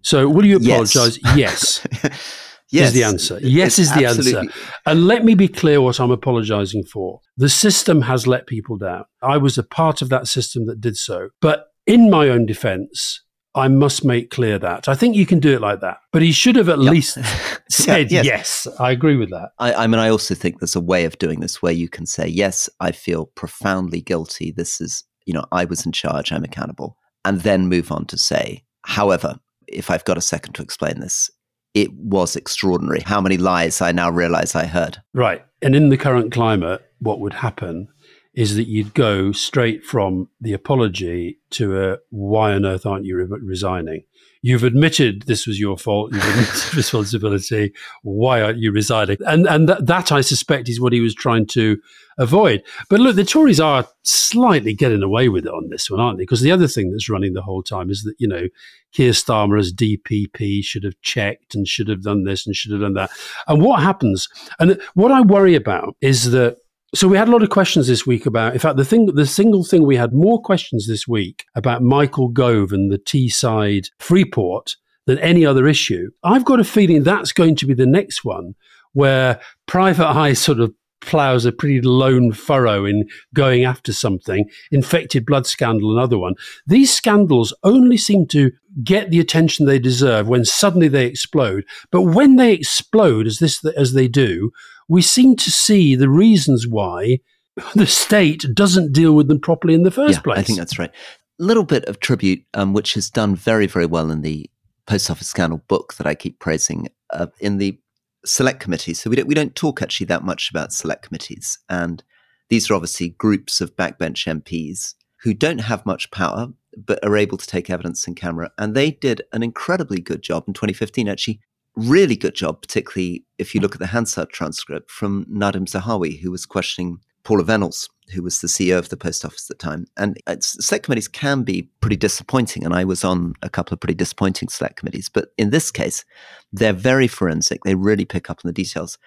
[0.01, 1.19] So, will you apologise?
[1.35, 1.85] Yes.
[2.03, 2.47] Yes.
[2.71, 3.39] is the answer.
[3.41, 4.39] Yes is the absolutely.
[4.39, 4.59] answer.
[4.85, 7.21] And let me be clear what I'm apologizing for.
[7.37, 9.05] The system has let people down.
[9.21, 11.29] I was a part of that system that did so.
[11.41, 13.21] But in my own defense,
[13.53, 14.87] I must make clear that.
[14.87, 15.97] I think you can do it like that.
[16.13, 17.17] But he should have at least
[17.69, 18.25] said yes.
[18.25, 18.67] yes.
[18.79, 19.49] I agree with that.
[19.59, 22.05] I, I mean, I also think there's a way of doing this where you can
[22.05, 24.51] say, yes, I feel profoundly guilty.
[24.51, 26.95] This is, you know, I was in charge, I'm accountable.
[27.25, 31.29] And then move on to say, however, if I've got a second to explain this,
[31.73, 34.97] it was extraordinary how many lies I now realize I heard.
[35.13, 35.43] Right.
[35.61, 37.87] And in the current climate, what would happen
[38.33, 43.17] is that you'd go straight from the apology to a why on earth aren't you
[43.17, 44.03] re- resigning?
[44.43, 46.13] You've admitted this was your fault.
[46.13, 47.73] You've admitted responsibility.
[48.01, 49.17] Why aren't you resigning?
[49.21, 51.77] And and that, that I suspect is what he was trying to
[52.17, 52.63] avoid.
[52.89, 56.23] But look, the Tories are slightly getting away with it on this one, aren't they?
[56.23, 58.47] Because the other thing that's running the whole time is that you know
[58.93, 62.81] Keir Starmer as DPP should have checked and should have done this and should have
[62.81, 63.11] done that.
[63.47, 64.27] And what happens?
[64.59, 66.57] And what I worry about is that
[66.93, 68.53] so we had a lot of questions this week about.
[68.53, 72.27] In fact, the thing, the single thing we had more questions this week about Michael
[72.27, 74.75] Gove and the Teesside Freeport
[75.07, 76.09] than any other issue.
[76.23, 78.55] I've got a feeling that's going to be the next one
[78.93, 84.47] where Private Eye sort of plows a pretty lone furrow in going after something.
[84.71, 86.35] Infected blood scandal, another one.
[86.67, 88.51] These scandals only seem to
[88.83, 91.65] get the attention they deserve when suddenly they explode.
[91.91, 94.51] But when they explode, as this as they do,
[94.91, 97.19] we seem to see the reasons why
[97.75, 100.39] the state doesn't deal with them properly in the first yeah, place.
[100.39, 100.91] I think that's right.
[101.39, 104.49] A little bit of tribute, um, which is done very, very well in the
[104.85, 107.79] Post Office Scandal book that I keep praising uh, in the
[108.25, 108.93] select committee.
[108.93, 112.03] So we don't we don't talk actually that much about select committees, and
[112.49, 117.37] these are obviously groups of backbench MPs who don't have much power but are able
[117.37, 121.07] to take evidence in camera, and they did an incredibly good job in 2015.
[121.07, 121.39] Actually,
[121.75, 126.31] really good job, particularly if you look at the Hansard transcript from Nadhim Zahawi, who
[126.31, 129.85] was questioning Paula Venables, who was the CEO of the post office at the time.
[129.97, 132.65] And select committees can be pretty disappointing.
[132.65, 135.07] And I was on a couple of pretty disappointing select committees.
[135.07, 136.03] But in this case,
[136.51, 137.63] they're very forensic.
[137.63, 138.97] They really pick up on the details.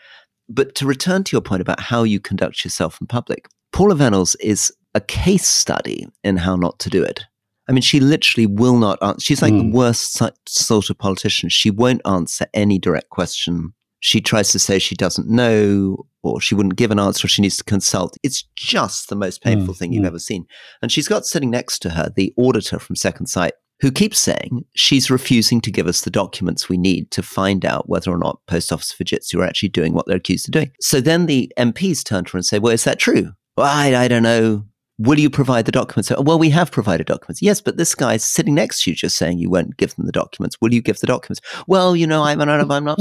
[0.49, 4.37] But to return to your point about how you conduct yourself in public, Paula Venables
[4.37, 7.25] is a case study in how not to do it.
[7.69, 9.21] I mean, she literally will not answer.
[9.21, 9.71] She's like mm.
[9.71, 11.49] the worst sort of politician.
[11.49, 13.73] She won't answer any direct question.
[14.01, 17.43] She tries to say she doesn't know or she wouldn't give an answer, or she
[17.43, 18.17] needs to consult.
[18.23, 19.77] It's just the most painful mm.
[19.77, 20.09] thing you've mm.
[20.09, 20.47] ever seen.
[20.81, 24.65] And she's got sitting next to her the auditor from Second Sight who keeps saying
[24.75, 28.41] she's refusing to give us the documents we need to find out whether or not
[28.47, 30.71] Post Office Fujitsu are actually doing what they're accused of doing.
[30.81, 33.33] So then the MPs turn to her and say, Well, is that true?
[33.57, 34.65] Well, I, I don't know.
[34.99, 36.13] Will you provide the documents?
[36.17, 37.43] Well, we have provided documents.
[37.43, 40.13] Yes, but this guy's sitting next to you just saying you won't give them the
[40.13, 40.57] documents.
[40.61, 41.41] Will you give the documents?
[41.67, 43.01] Well, you know, I'm, I'm, I'm not.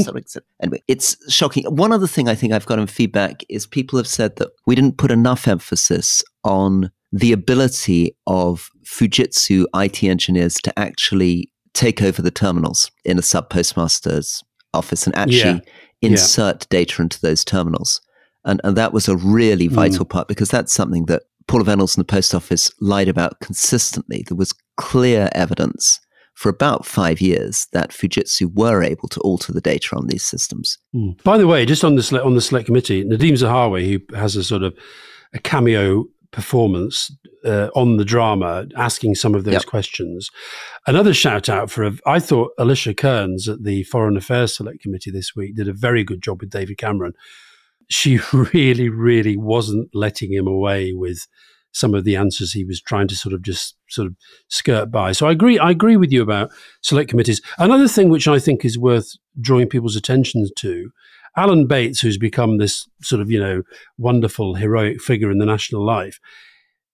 [0.61, 1.65] anyway, it's shocking.
[1.65, 4.73] One other thing I think I've got in feedback is people have said that we
[4.73, 12.23] didn't put enough emphasis on the ability of Fujitsu IT engineers to actually take over
[12.23, 15.59] the terminals in a sub postmaster's office and actually yeah.
[16.01, 16.67] insert yeah.
[16.69, 18.01] data into those terminals.
[18.45, 19.75] And, and that was a really hmm.
[19.75, 20.09] vital mm.
[20.09, 24.23] part because that's something that Paula Venables and the post office lied about consistently.
[24.27, 25.99] There was clear evidence
[26.35, 30.77] for about five years that Fujitsu were able to alter the data on these systems.
[30.95, 31.21] Mm.
[31.23, 34.43] By the way, just on the on the select committee, Nadhim Zahawi, who has a
[34.43, 34.77] sort of
[35.33, 37.15] a cameo performance
[37.45, 39.65] uh, on the drama, asking some of those yep.
[39.65, 40.29] questions.
[40.87, 45.11] Another shout out for, a, I thought Alicia Kearns at the Foreign Affairs Select Committee
[45.11, 47.13] this week did a very good job with David Cameron
[47.89, 51.27] she really, really wasn't letting him away with
[51.73, 54.15] some of the answers he was trying to sort of just sort of
[54.47, 55.11] skirt by.
[55.11, 55.57] So I agree.
[55.57, 57.41] I agree with you about select committees.
[57.57, 59.11] Another thing which I think is worth
[59.41, 60.91] drawing people's attention to.
[61.35, 63.63] Alan Bates, who's become this sort of, you know,
[63.97, 66.19] wonderful heroic figure in the national life.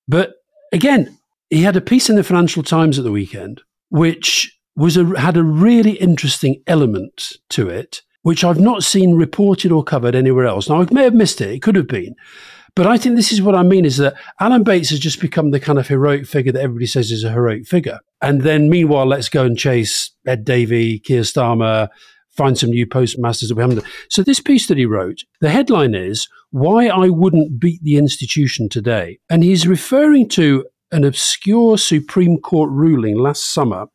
[0.08, 0.36] But
[0.72, 1.18] again,
[1.50, 5.36] he had a piece in the Financial Times at the weekend, which was a, had
[5.36, 10.70] a really interesting element to it which I've not seen reported or covered anywhere else.
[10.70, 12.16] Now, I may have missed it, it could have been.
[12.76, 15.52] But I think this is what I mean is that Alan Bates has just become
[15.52, 18.00] the kind of heroic figure that everybody says is a heroic figure.
[18.22, 21.90] And then meanwhile, let's go and chase Ed Davey, Keir Starmer,
[22.30, 23.80] find some new postmasters that we haven't.
[23.80, 23.90] Done.
[24.10, 28.70] So this piece that he wrote, the headline is "Why I Wouldn't Beat the Institution
[28.70, 33.88] Today," and he's referring to an obscure Supreme Court ruling last summer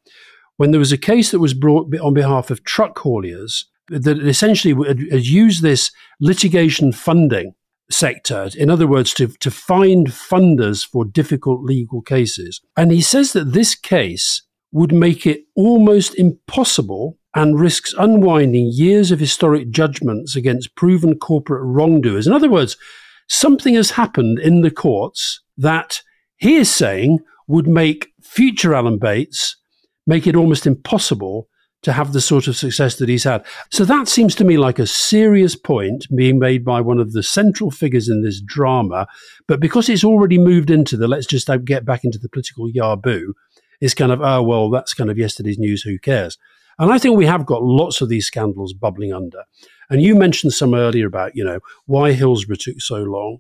[0.57, 4.75] when there was a case that was brought on behalf of truck hauliers that essentially
[4.87, 7.55] had, used this litigation funding
[7.91, 12.61] sector, in other words, to, to find funders for difficult legal cases.
[12.77, 19.11] And he says that this case would make it almost impossible and risks unwinding years
[19.11, 22.27] of historic judgments against proven corporate wrongdoers.
[22.27, 22.77] In other words,
[23.29, 26.01] something has happened in the courts that
[26.37, 29.57] he is saying would make future Alan Bates
[30.07, 31.49] make it almost impossible
[31.85, 33.45] to have the sort of success that he's had.
[33.71, 37.23] So that seems to me like a serious point being made by one of the
[37.23, 39.07] central figures in this drama.
[39.47, 43.33] But because it's already moved into the let's just get back into the political yaboo,
[43.81, 46.39] it's kind of, oh, well, that's kind of yesterday's news, who cares?
[46.79, 49.45] And I think we have got lots of these scandals bubbling under.
[49.91, 53.39] And you mentioned some earlier about, you know, why Hillsborough took so long.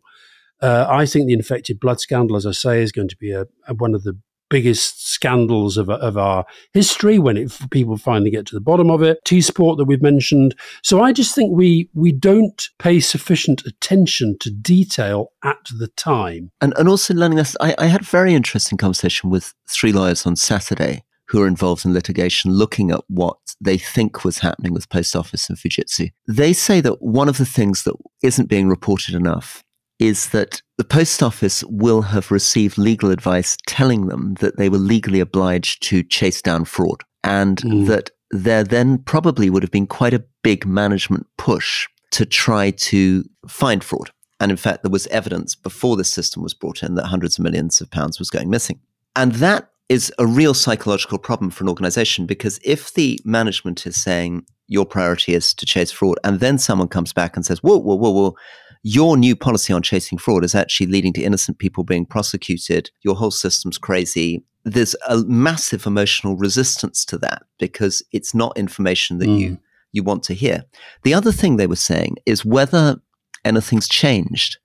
[0.61, 3.47] Uh, I think the infected blood scandal, as I say, is going to be a,
[3.67, 4.19] a, one of the
[4.55, 9.03] biggest scandals of, of our history when it, people finally get to the bottom of
[9.03, 9.19] it.
[9.25, 10.55] Teesport that we've mentioned.
[10.85, 16.53] So I just think we we don't pay sufficient attention to detail at the time.
[16.61, 20.25] And and also learning this, I, I had a very interesting conversation with three lawyers
[20.25, 24.89] on Saturday who are involved in litigation looking at what they think was happening with
[24.89, 26.11] Post Office and Fujitsu.
[26.29, 29.64] They say that one of the things that isn't being reported enough
[29.99, 34.79] is that the post office will have received legal advice telling them that they were
[34.79, 37.87] legally obliged to chase down fraud and mm.
[37.87, 43.25] that there then probably would have been quite a big management push to try to
[43.49, 44.11] find fraud.
[44.41, 47.45] And in fact, there was evidence before this system was brought in that hundreds of
[47.45, 48.81] millions of pounds was going missing.
[49.15, 54.03] And that is a real psychological problem for an organization because if the management is
[54.03, 57.79] saying your priority is to chase fraud, and then someone comes back and says, whoa,
[57.79, 58.37] whoa, whoa, whoa,
[58.85, 62.91] your new policy on chasing fraud is actually leading to innocent people being prosecuted.
[63.03, 64.45] Your whole system's crazy.
[64.65, 69.39] There's a massive emotional resistance to that because it's not information that mm.
[69.39, 69.59] you
[69.93, 70.65] you want to hear.
[71.03, 72.97] The other thing they were saying is whether
[73.45, 74.59] anything's changed.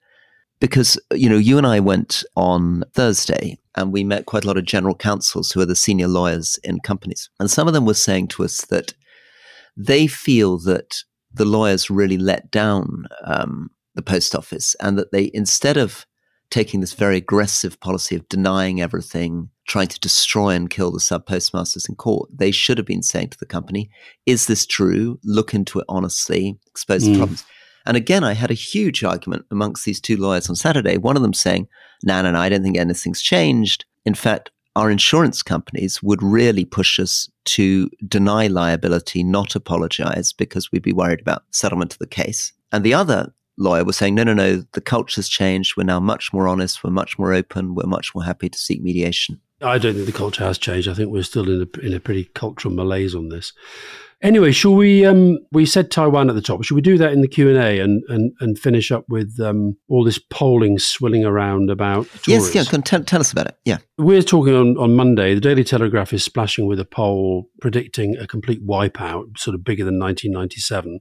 [0.59, 4.57] Because, you know, you and I went on Thursday and we met quite a lot
[4.57, 7.29] of general counsels who are the senior lawyers in companies.
[7.39, 8.93] And some of them were saying to us that
[9.77, 10.97] they feel that
[11.31, 16.05] the lawyers really let down um, the post office and that they, instead of
[16.49, 21.25] taking this very aggressive policy of denying everything, trying to destroy and kill the sub
[21.25, 23.89] postmasters in court, they should have been saying to the company,
[24.25, 25.19] is this true?
[25.23, 27.11] Look into it honestly, expose mm.
[27.11, 27.45] the problems.
[27.85, 30.97] And again, I had a huge argument amongst these two lawyers on Saturday.
[30.97, 31.67] One of them saying,
[32.03, 33.85] no, no, no, I don't think anything's changed.
[34.05, 40.71] In fact, our insurance companies would really push us to deny liability, not apologize, because
[40.71, 42.53] we'd be worried about settlement of the case.
[42.71, 45.75] And the other lawyer was saying, no, no, no, the culture's changed.
[45.77, 46.83] We're now much more honest.
[46.83, 47.75] We're much more open.
[47.75, 49.39] We're much more happy to seek mediation.
[49.61, 50.87] I don't think the culture has changed.
[50.87, 53.51] I think we're still in a, in a pretty cultural malaise on this.
[54.21, 55.05] Anyway, shall we?
[55.05, 56.61] Um, we said Taiwan at the top.
[56.63, 59.77] Should we do that in the Q and A and and finish up with um,
[59.87, 62.05] all this polling swilling around about?
[62.27, 62.63] Yes, yeah.
[62.63, 63.57] Tell, tell us about it.
[63.63, 65.35] Yeah, we're talking on on Monday.
[65.35, 69.85] The Daily Telegraph is splashing with a poll predicting a complete wipeout, sort of bigger
[69.85, 70.99] than 1997.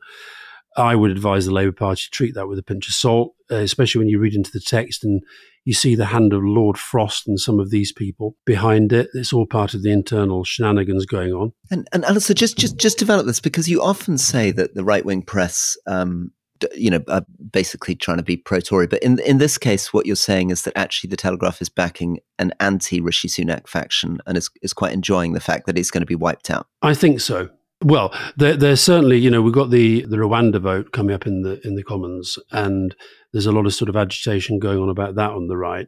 [0.77, 3.57] I would advise the Labour Party to treat that with a pinch of salt, uh,
[3.57, 5.23] especially when you read into the text and
[5.65, 9.11] you see the hand of Lord Frost and some of these people behind it.
[9.13, 11.53] It's all part of the internal shenanigans going on.
[11.71, 15.05] And and Alastair, just just just develop this because you often say that the right
[15.05, 15.77] wing press.
[15.87, 16.33] Um,
[16.75, 20.17] you know, are basically trying to be pro-Tory, but in in this case, what you're
[20.17, 24.73] saying is that actually the Telegraph is backing an anti-Rishi Sunak faction and is is
[24.73, 26.67] quite enjoying the fact that it's going to be wiped out.
[26.83, 27.51] I think so.
[27.85, 31.43] Well, there, there's certainly, you know, we've got the, the Rwanda vote coming up in
[31.43, 32.95] the in the Commons, and
[33.33, 35.87] there's a lot of sort of agitation going on about that on the right.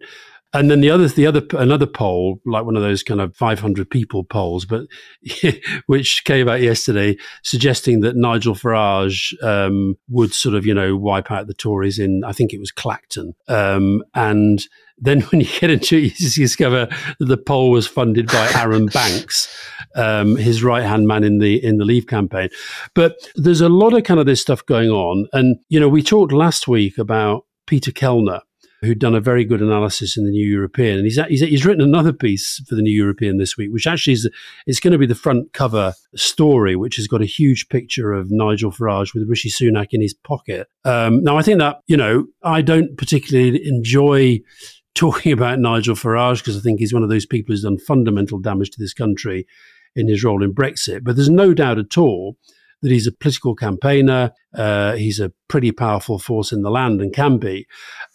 [0.52, 3.88] And then the other, the other, another poll, like one of those kind of 500
[3.88, 4.86] people polls, but
[5.86, 11.30] which came out yesterday, suggesting that Nigel Farage um, would sort of, you know, wipe
[11.30, 14.66] out the Tories in, I think it was Clacton, um, and
[15.00, 16.88] then when you get into it, you discover
[17.18, 19.48] that the poll was funded by Arron Banks,
[19.96, 22.48] um, his right hand man in the in the Leave campaign.
[22.94, 26.02] But there's a lot of kind of this stuff going on, and you know we
[26.02, 28.40] talked last week about Peter Kellner,
[28.82, 31.82] who'd done a very good analysis in the New European, and he's he's, he's written
[31.82, 34.28] another piece for the New European this week, which actually is
[34.66, 38.30] it's going to be the front cover story, which has got a huge picture of
[38.30, 40.68] Nigel Farage with Rishi Sunak in his pocket.
[40.84, 44.40] Um, now, I think that you know I don't particularly enjoy
[44.94, 48.38] talking about Nigel Farage because I think he's one of those people who's done fundamental
[48.38, 49.46] damage to this country
[49.94, 51.04] in his role in Brexit.
[51.04, 52.36] But there's no doubt at all
[52.82, 54.32] that he's a political campaigner.
[54.54, 57.66] Uh, he's a pretty powerful force in the land and can be.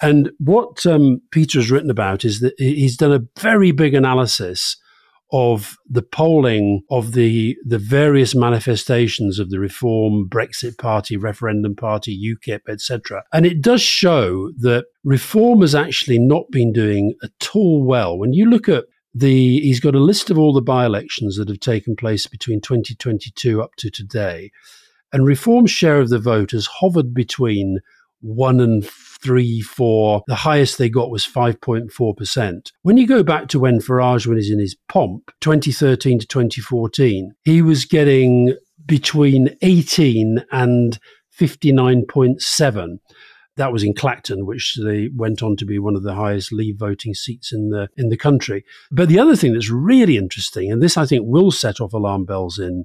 [0.02, 4.78] And what um, Peter has written about is that he's done a very big analysis
[5.32, 12.18] of the polling of the the various manifestations of the Reform, Brexit Party, Referendum Party,
[12.18, 13.24] UKIP, etc.
[13.34, 18.18] And it does show that Reform has actually not been doing at all well.
[18.18, 18.86] When you look at
[19.16, 23.62] the he's got a list of all the by-elections that have taken place between 2022
[23.62, 24.52] up to today,
[25.14, 27.80] and Reform's share of the vote has hovered between
[28.20, 30.24] one and three, four.
[30.28, 32.72] The highest they got was 5.4%.
[32.82, 37.62] When you go back to when Farage was in his pomp, 2013 to 2014, he
[37.62, 38.56] was getting
[38.86, 41.00] between 18 and
[41.40, 43.00] 59.7
[43.58, 46.78] that was in Clacton, which they went on to be one of the highest Leave
[46.78, 48.64] voting seats in the in the country.
[48.92, 52.26] But the other thing that's really interesting, and this I think will set off alarm
[52.26, 52.84] bells in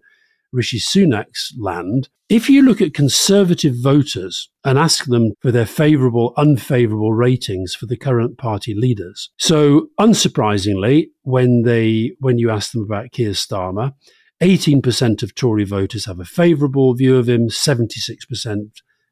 [0.52, 6.32] Rishi Sunak's land, if you look at conservative voters and ask them for their favourable,
[6.36, 9.30] unfavourable ratings for the current party leaders.
[9.36, 13.94] So, unsurprisingly, when they when you ask them about Keir Starmer,
[14.42, 18.70] 18% of Tory voters have a favourable view of him, 76%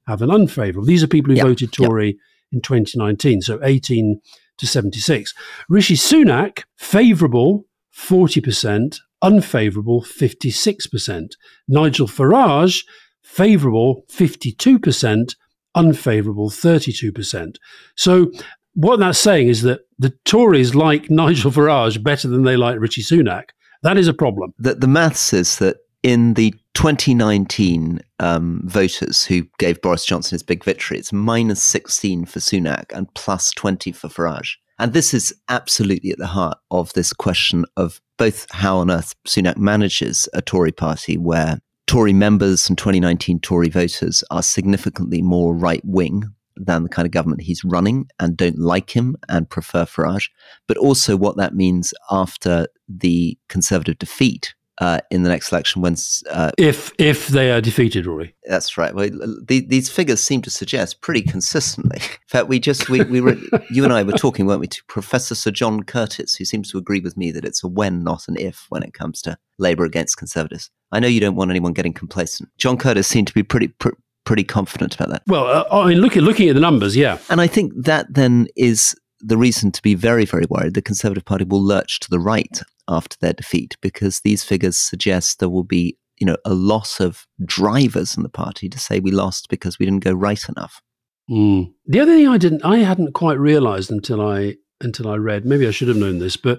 [0.09, 0.87] have an unfavourable.
[0.87, 1.47] These are people who yep.
[1.47, 2.17] voted Tory yep.
[2.51, 4.21] in 2019, so 18
[4.57, 5.35] to 76.
[5.69, 11.33] Rishi Sunak, favourable 40%, unfavourable 56%.
[11.69, 12.85] Nigel Farage,
[13.23, 15.35] favourable 52%,
[15.75, 17.57] unfavourable 32%.
[17.95, 18.33] So
[18.75, 23.03] what that's saying is that the Tories like Nigel Farage better than they like Rishi
[23.03, 23.51] Sunak.
[23.83, 24.55] That is a problem.
[24.59, 30.43] The, the maths is that in the 2019 um, voters who gave Boris Johnson his
[30.43, 34.55] big victory, it's minus 16 for Sunak and plus 20 for Farage.
[34.79, 39.15] And this is absolutely at the heart of this question of both how on earth
[39.27, 45.55] Sunak manages a Tory party where Tory members and 2019 Tory voters are significantly more
[45.55, 46.25] right wing
[46.57, 50.29] than the kind of government he's running and don't like him and prefer Farage,
[50.67, 55.97] but also what that means after the Conservative defeat uh, in the next election when
[56.31, 58.35] uh, if if they are defeated, Rory.
[58.45, 58.95] That's right.
[58.95, 59.09] Well,
[59.45, 61.99] the, these figures seem to suggest pretty consistently.
[62.03, 63.37] In fact, we just we, we were
[63.71, 66.79] you and I were talking, weren't we, to Professor Sir John Curtice, who seems to
[66.79, 69.85] agree with me that it's a when, not an if, when it comes to Labour
[69.85, 70.71] against Conservatives.
[70.93, 72.49] I know you don't want anyone getting complacent.
[72.57, 73.69] John Curtice seemed to be pretty.
[73.69, 73.91] Pr-
[74.25, 75.23] pretty confident about that.
[75.27, 78.47] Well, uh, I mean, looking looking at the numbers, yeah, and I think that then
[78.57, 80.75] is the reason to be very, very worried.
[80.75, 85.39] The Conservative Party will lurch to the right after their defeat because these figures suggest
[85.39, 89.11] there will be you know a loss of drivers in the party to say we
[89.11, 90.83] lost because we didn't go right enough.
[91.31, 91.73] Mm.
[91.87, 95.67] The other thing I didn't I hadn't quite realized until I until I read maybe
[95.67, 96.59] I should have known this but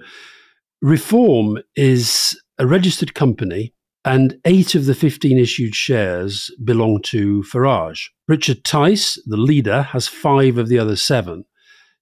[0.82, 8.06] Reform is a registered company and eight of the 15 issued shares belong to Farage.
[8.28, 11.44] Richard Tice, the leader, has five of the other seven.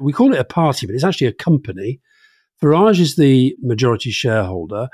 [0.01, 2.01] We call it a party, but it's actually a company
[2.63, 4.89] Farage is the majority shareholder.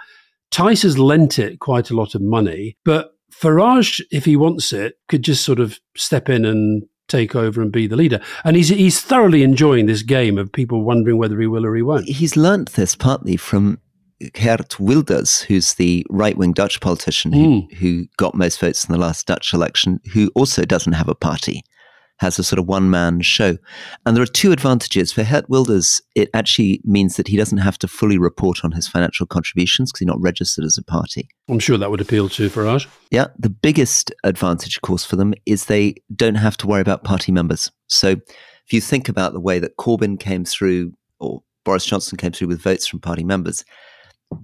[0.51, 4.95] Tice has lent it quite a lot of money, but Farage, if he wants it,
[5.09, 8.21] could just sort of step in and take over and be the leader.
[8.45, 11.83] And he's he's thoroughly enjoying this game of people wondering whether he will or he
[11.83, 12.09] won't.
[12.09, 13.81] He's learnt this partly from
[14.35, 17.73] Geert Wilders, who's the right wing Dutch politician who, mm.
[17.75, 21.65] who got most votes in the last Dutch election, who also doesn't have a party
[22.19, 23.57] has a sort of one man show.
[24.07, 25.13] And there are two advantages.
[25.13, 28.87] For Geert Wilders, it actually means that he doesn't have to fully report on his
[28.87, 31.29] financial contributions because he's not registered as a party.
[31.49, 32.87] I'm sure that would appeal to Farage.
[33.11, 33.27] Yeah.
[33.39, 37.33] The biggest advantage, of course, for them is they don't have to worry about party
[37.33, 37.71] members.
[37.89, 42.33] So if you think about the way that Corbyn came through or Boris Johnson came
[42.33, 43.65] through with votes from party members,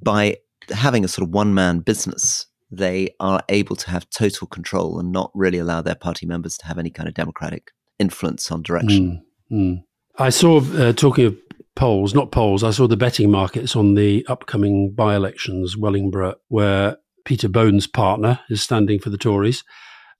[0.03, 0.37] by
[0.71, 5.13] having a sort of one man business, they are able to have total control and
[5.13, 9.23] not really allow their party members to have any kind of democratic influence on direction.
[9.51, 9.85] Mm, mm.
[10.19, 11.37] I saw, uh, talking of
[11.75, 16.99] polls, not polls, I saw the betting markets on the upcoming by elections, Wellingborough, where
[17.25, 19.65] Peter Bone's partner is standing for the Tories,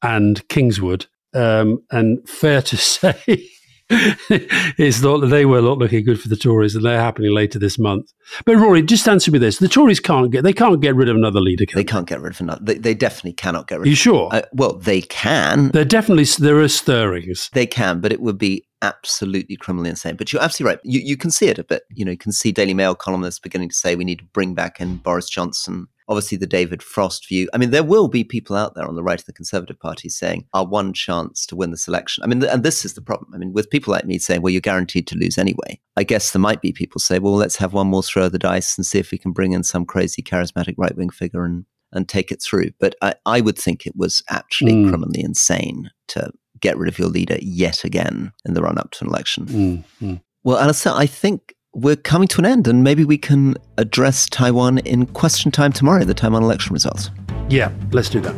[0.03, 1.07] and Kingswood.
[1.33, 3.49] Um, and fair to say,
[4.79, 7.59] it's not that they were not looking good for the Tories, and they're happening later
[7.59, 8.13] this month.
[8.45, 11.17] But Rory, just answer me this: the Tories can't get they can't get rid of
[11.17, 11.67] another leader.
[11.67, 12.61] Can they, they can't get rid of another.
[12.63, 13.89] They, they definitely cannot get rid.
[13.89, 14.29] You sure?
[14.33, 15.71] Uh, well, they can.
[15.73, 17.51] They're definitely there are stirrings.
[17.53, 20.15] They can, but it would be absolutely criminally insane.
[20.15, 20.81] But you're absolutely right.
[20.85, 21.83] You you can see it a bit.
[21.91, 24.55] You know, you can see Daily Mail columnists beginning to say we need to bring
[24.55, 27.49] back in Boris Johnson obviously the David Frost view.
[27.55, 30.09] I mean, there will be people out there on the right of the Conservative Party
[30.09, 32.25] saying our one chance to win this election.
[32.25, 33.31] I mean, and this is the problem.
[33.33, 35.81] I mean, with people like me saying, well, you're guaranteed to lose anyway.
[35.97, 38.39] I guess there might be people say, well, let's have one more throw of the
[38.39, 41.65] dice and see if we can bring in some crazy charismatic right wing figure and
[41.93, 42.71] and take it through.
[42.79, 44.89] But I, I would think it was actually mm.
[44.89, 46.31] criminally insane to
[46.61, 49.47] get rid of your leader yet again in the run up to an election.
[49.47, 49.85] Mm.
[50.01, 50.21] Mm.
[50.45, 54.79] Well, Alastair, I think we're coming to an end, and maybe we can address Taiwan
[54.79, 57.11] in question time tomorrow, the Taiwan election results.
[57.49, 58.35] Yeah, let's do that.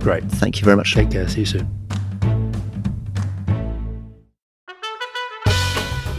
[0.00, 0.24] Great.
[0.24, 0.94] Thank you very much.
[0.94, 1.28] Take care.
[1.28, 1.83] See you soon.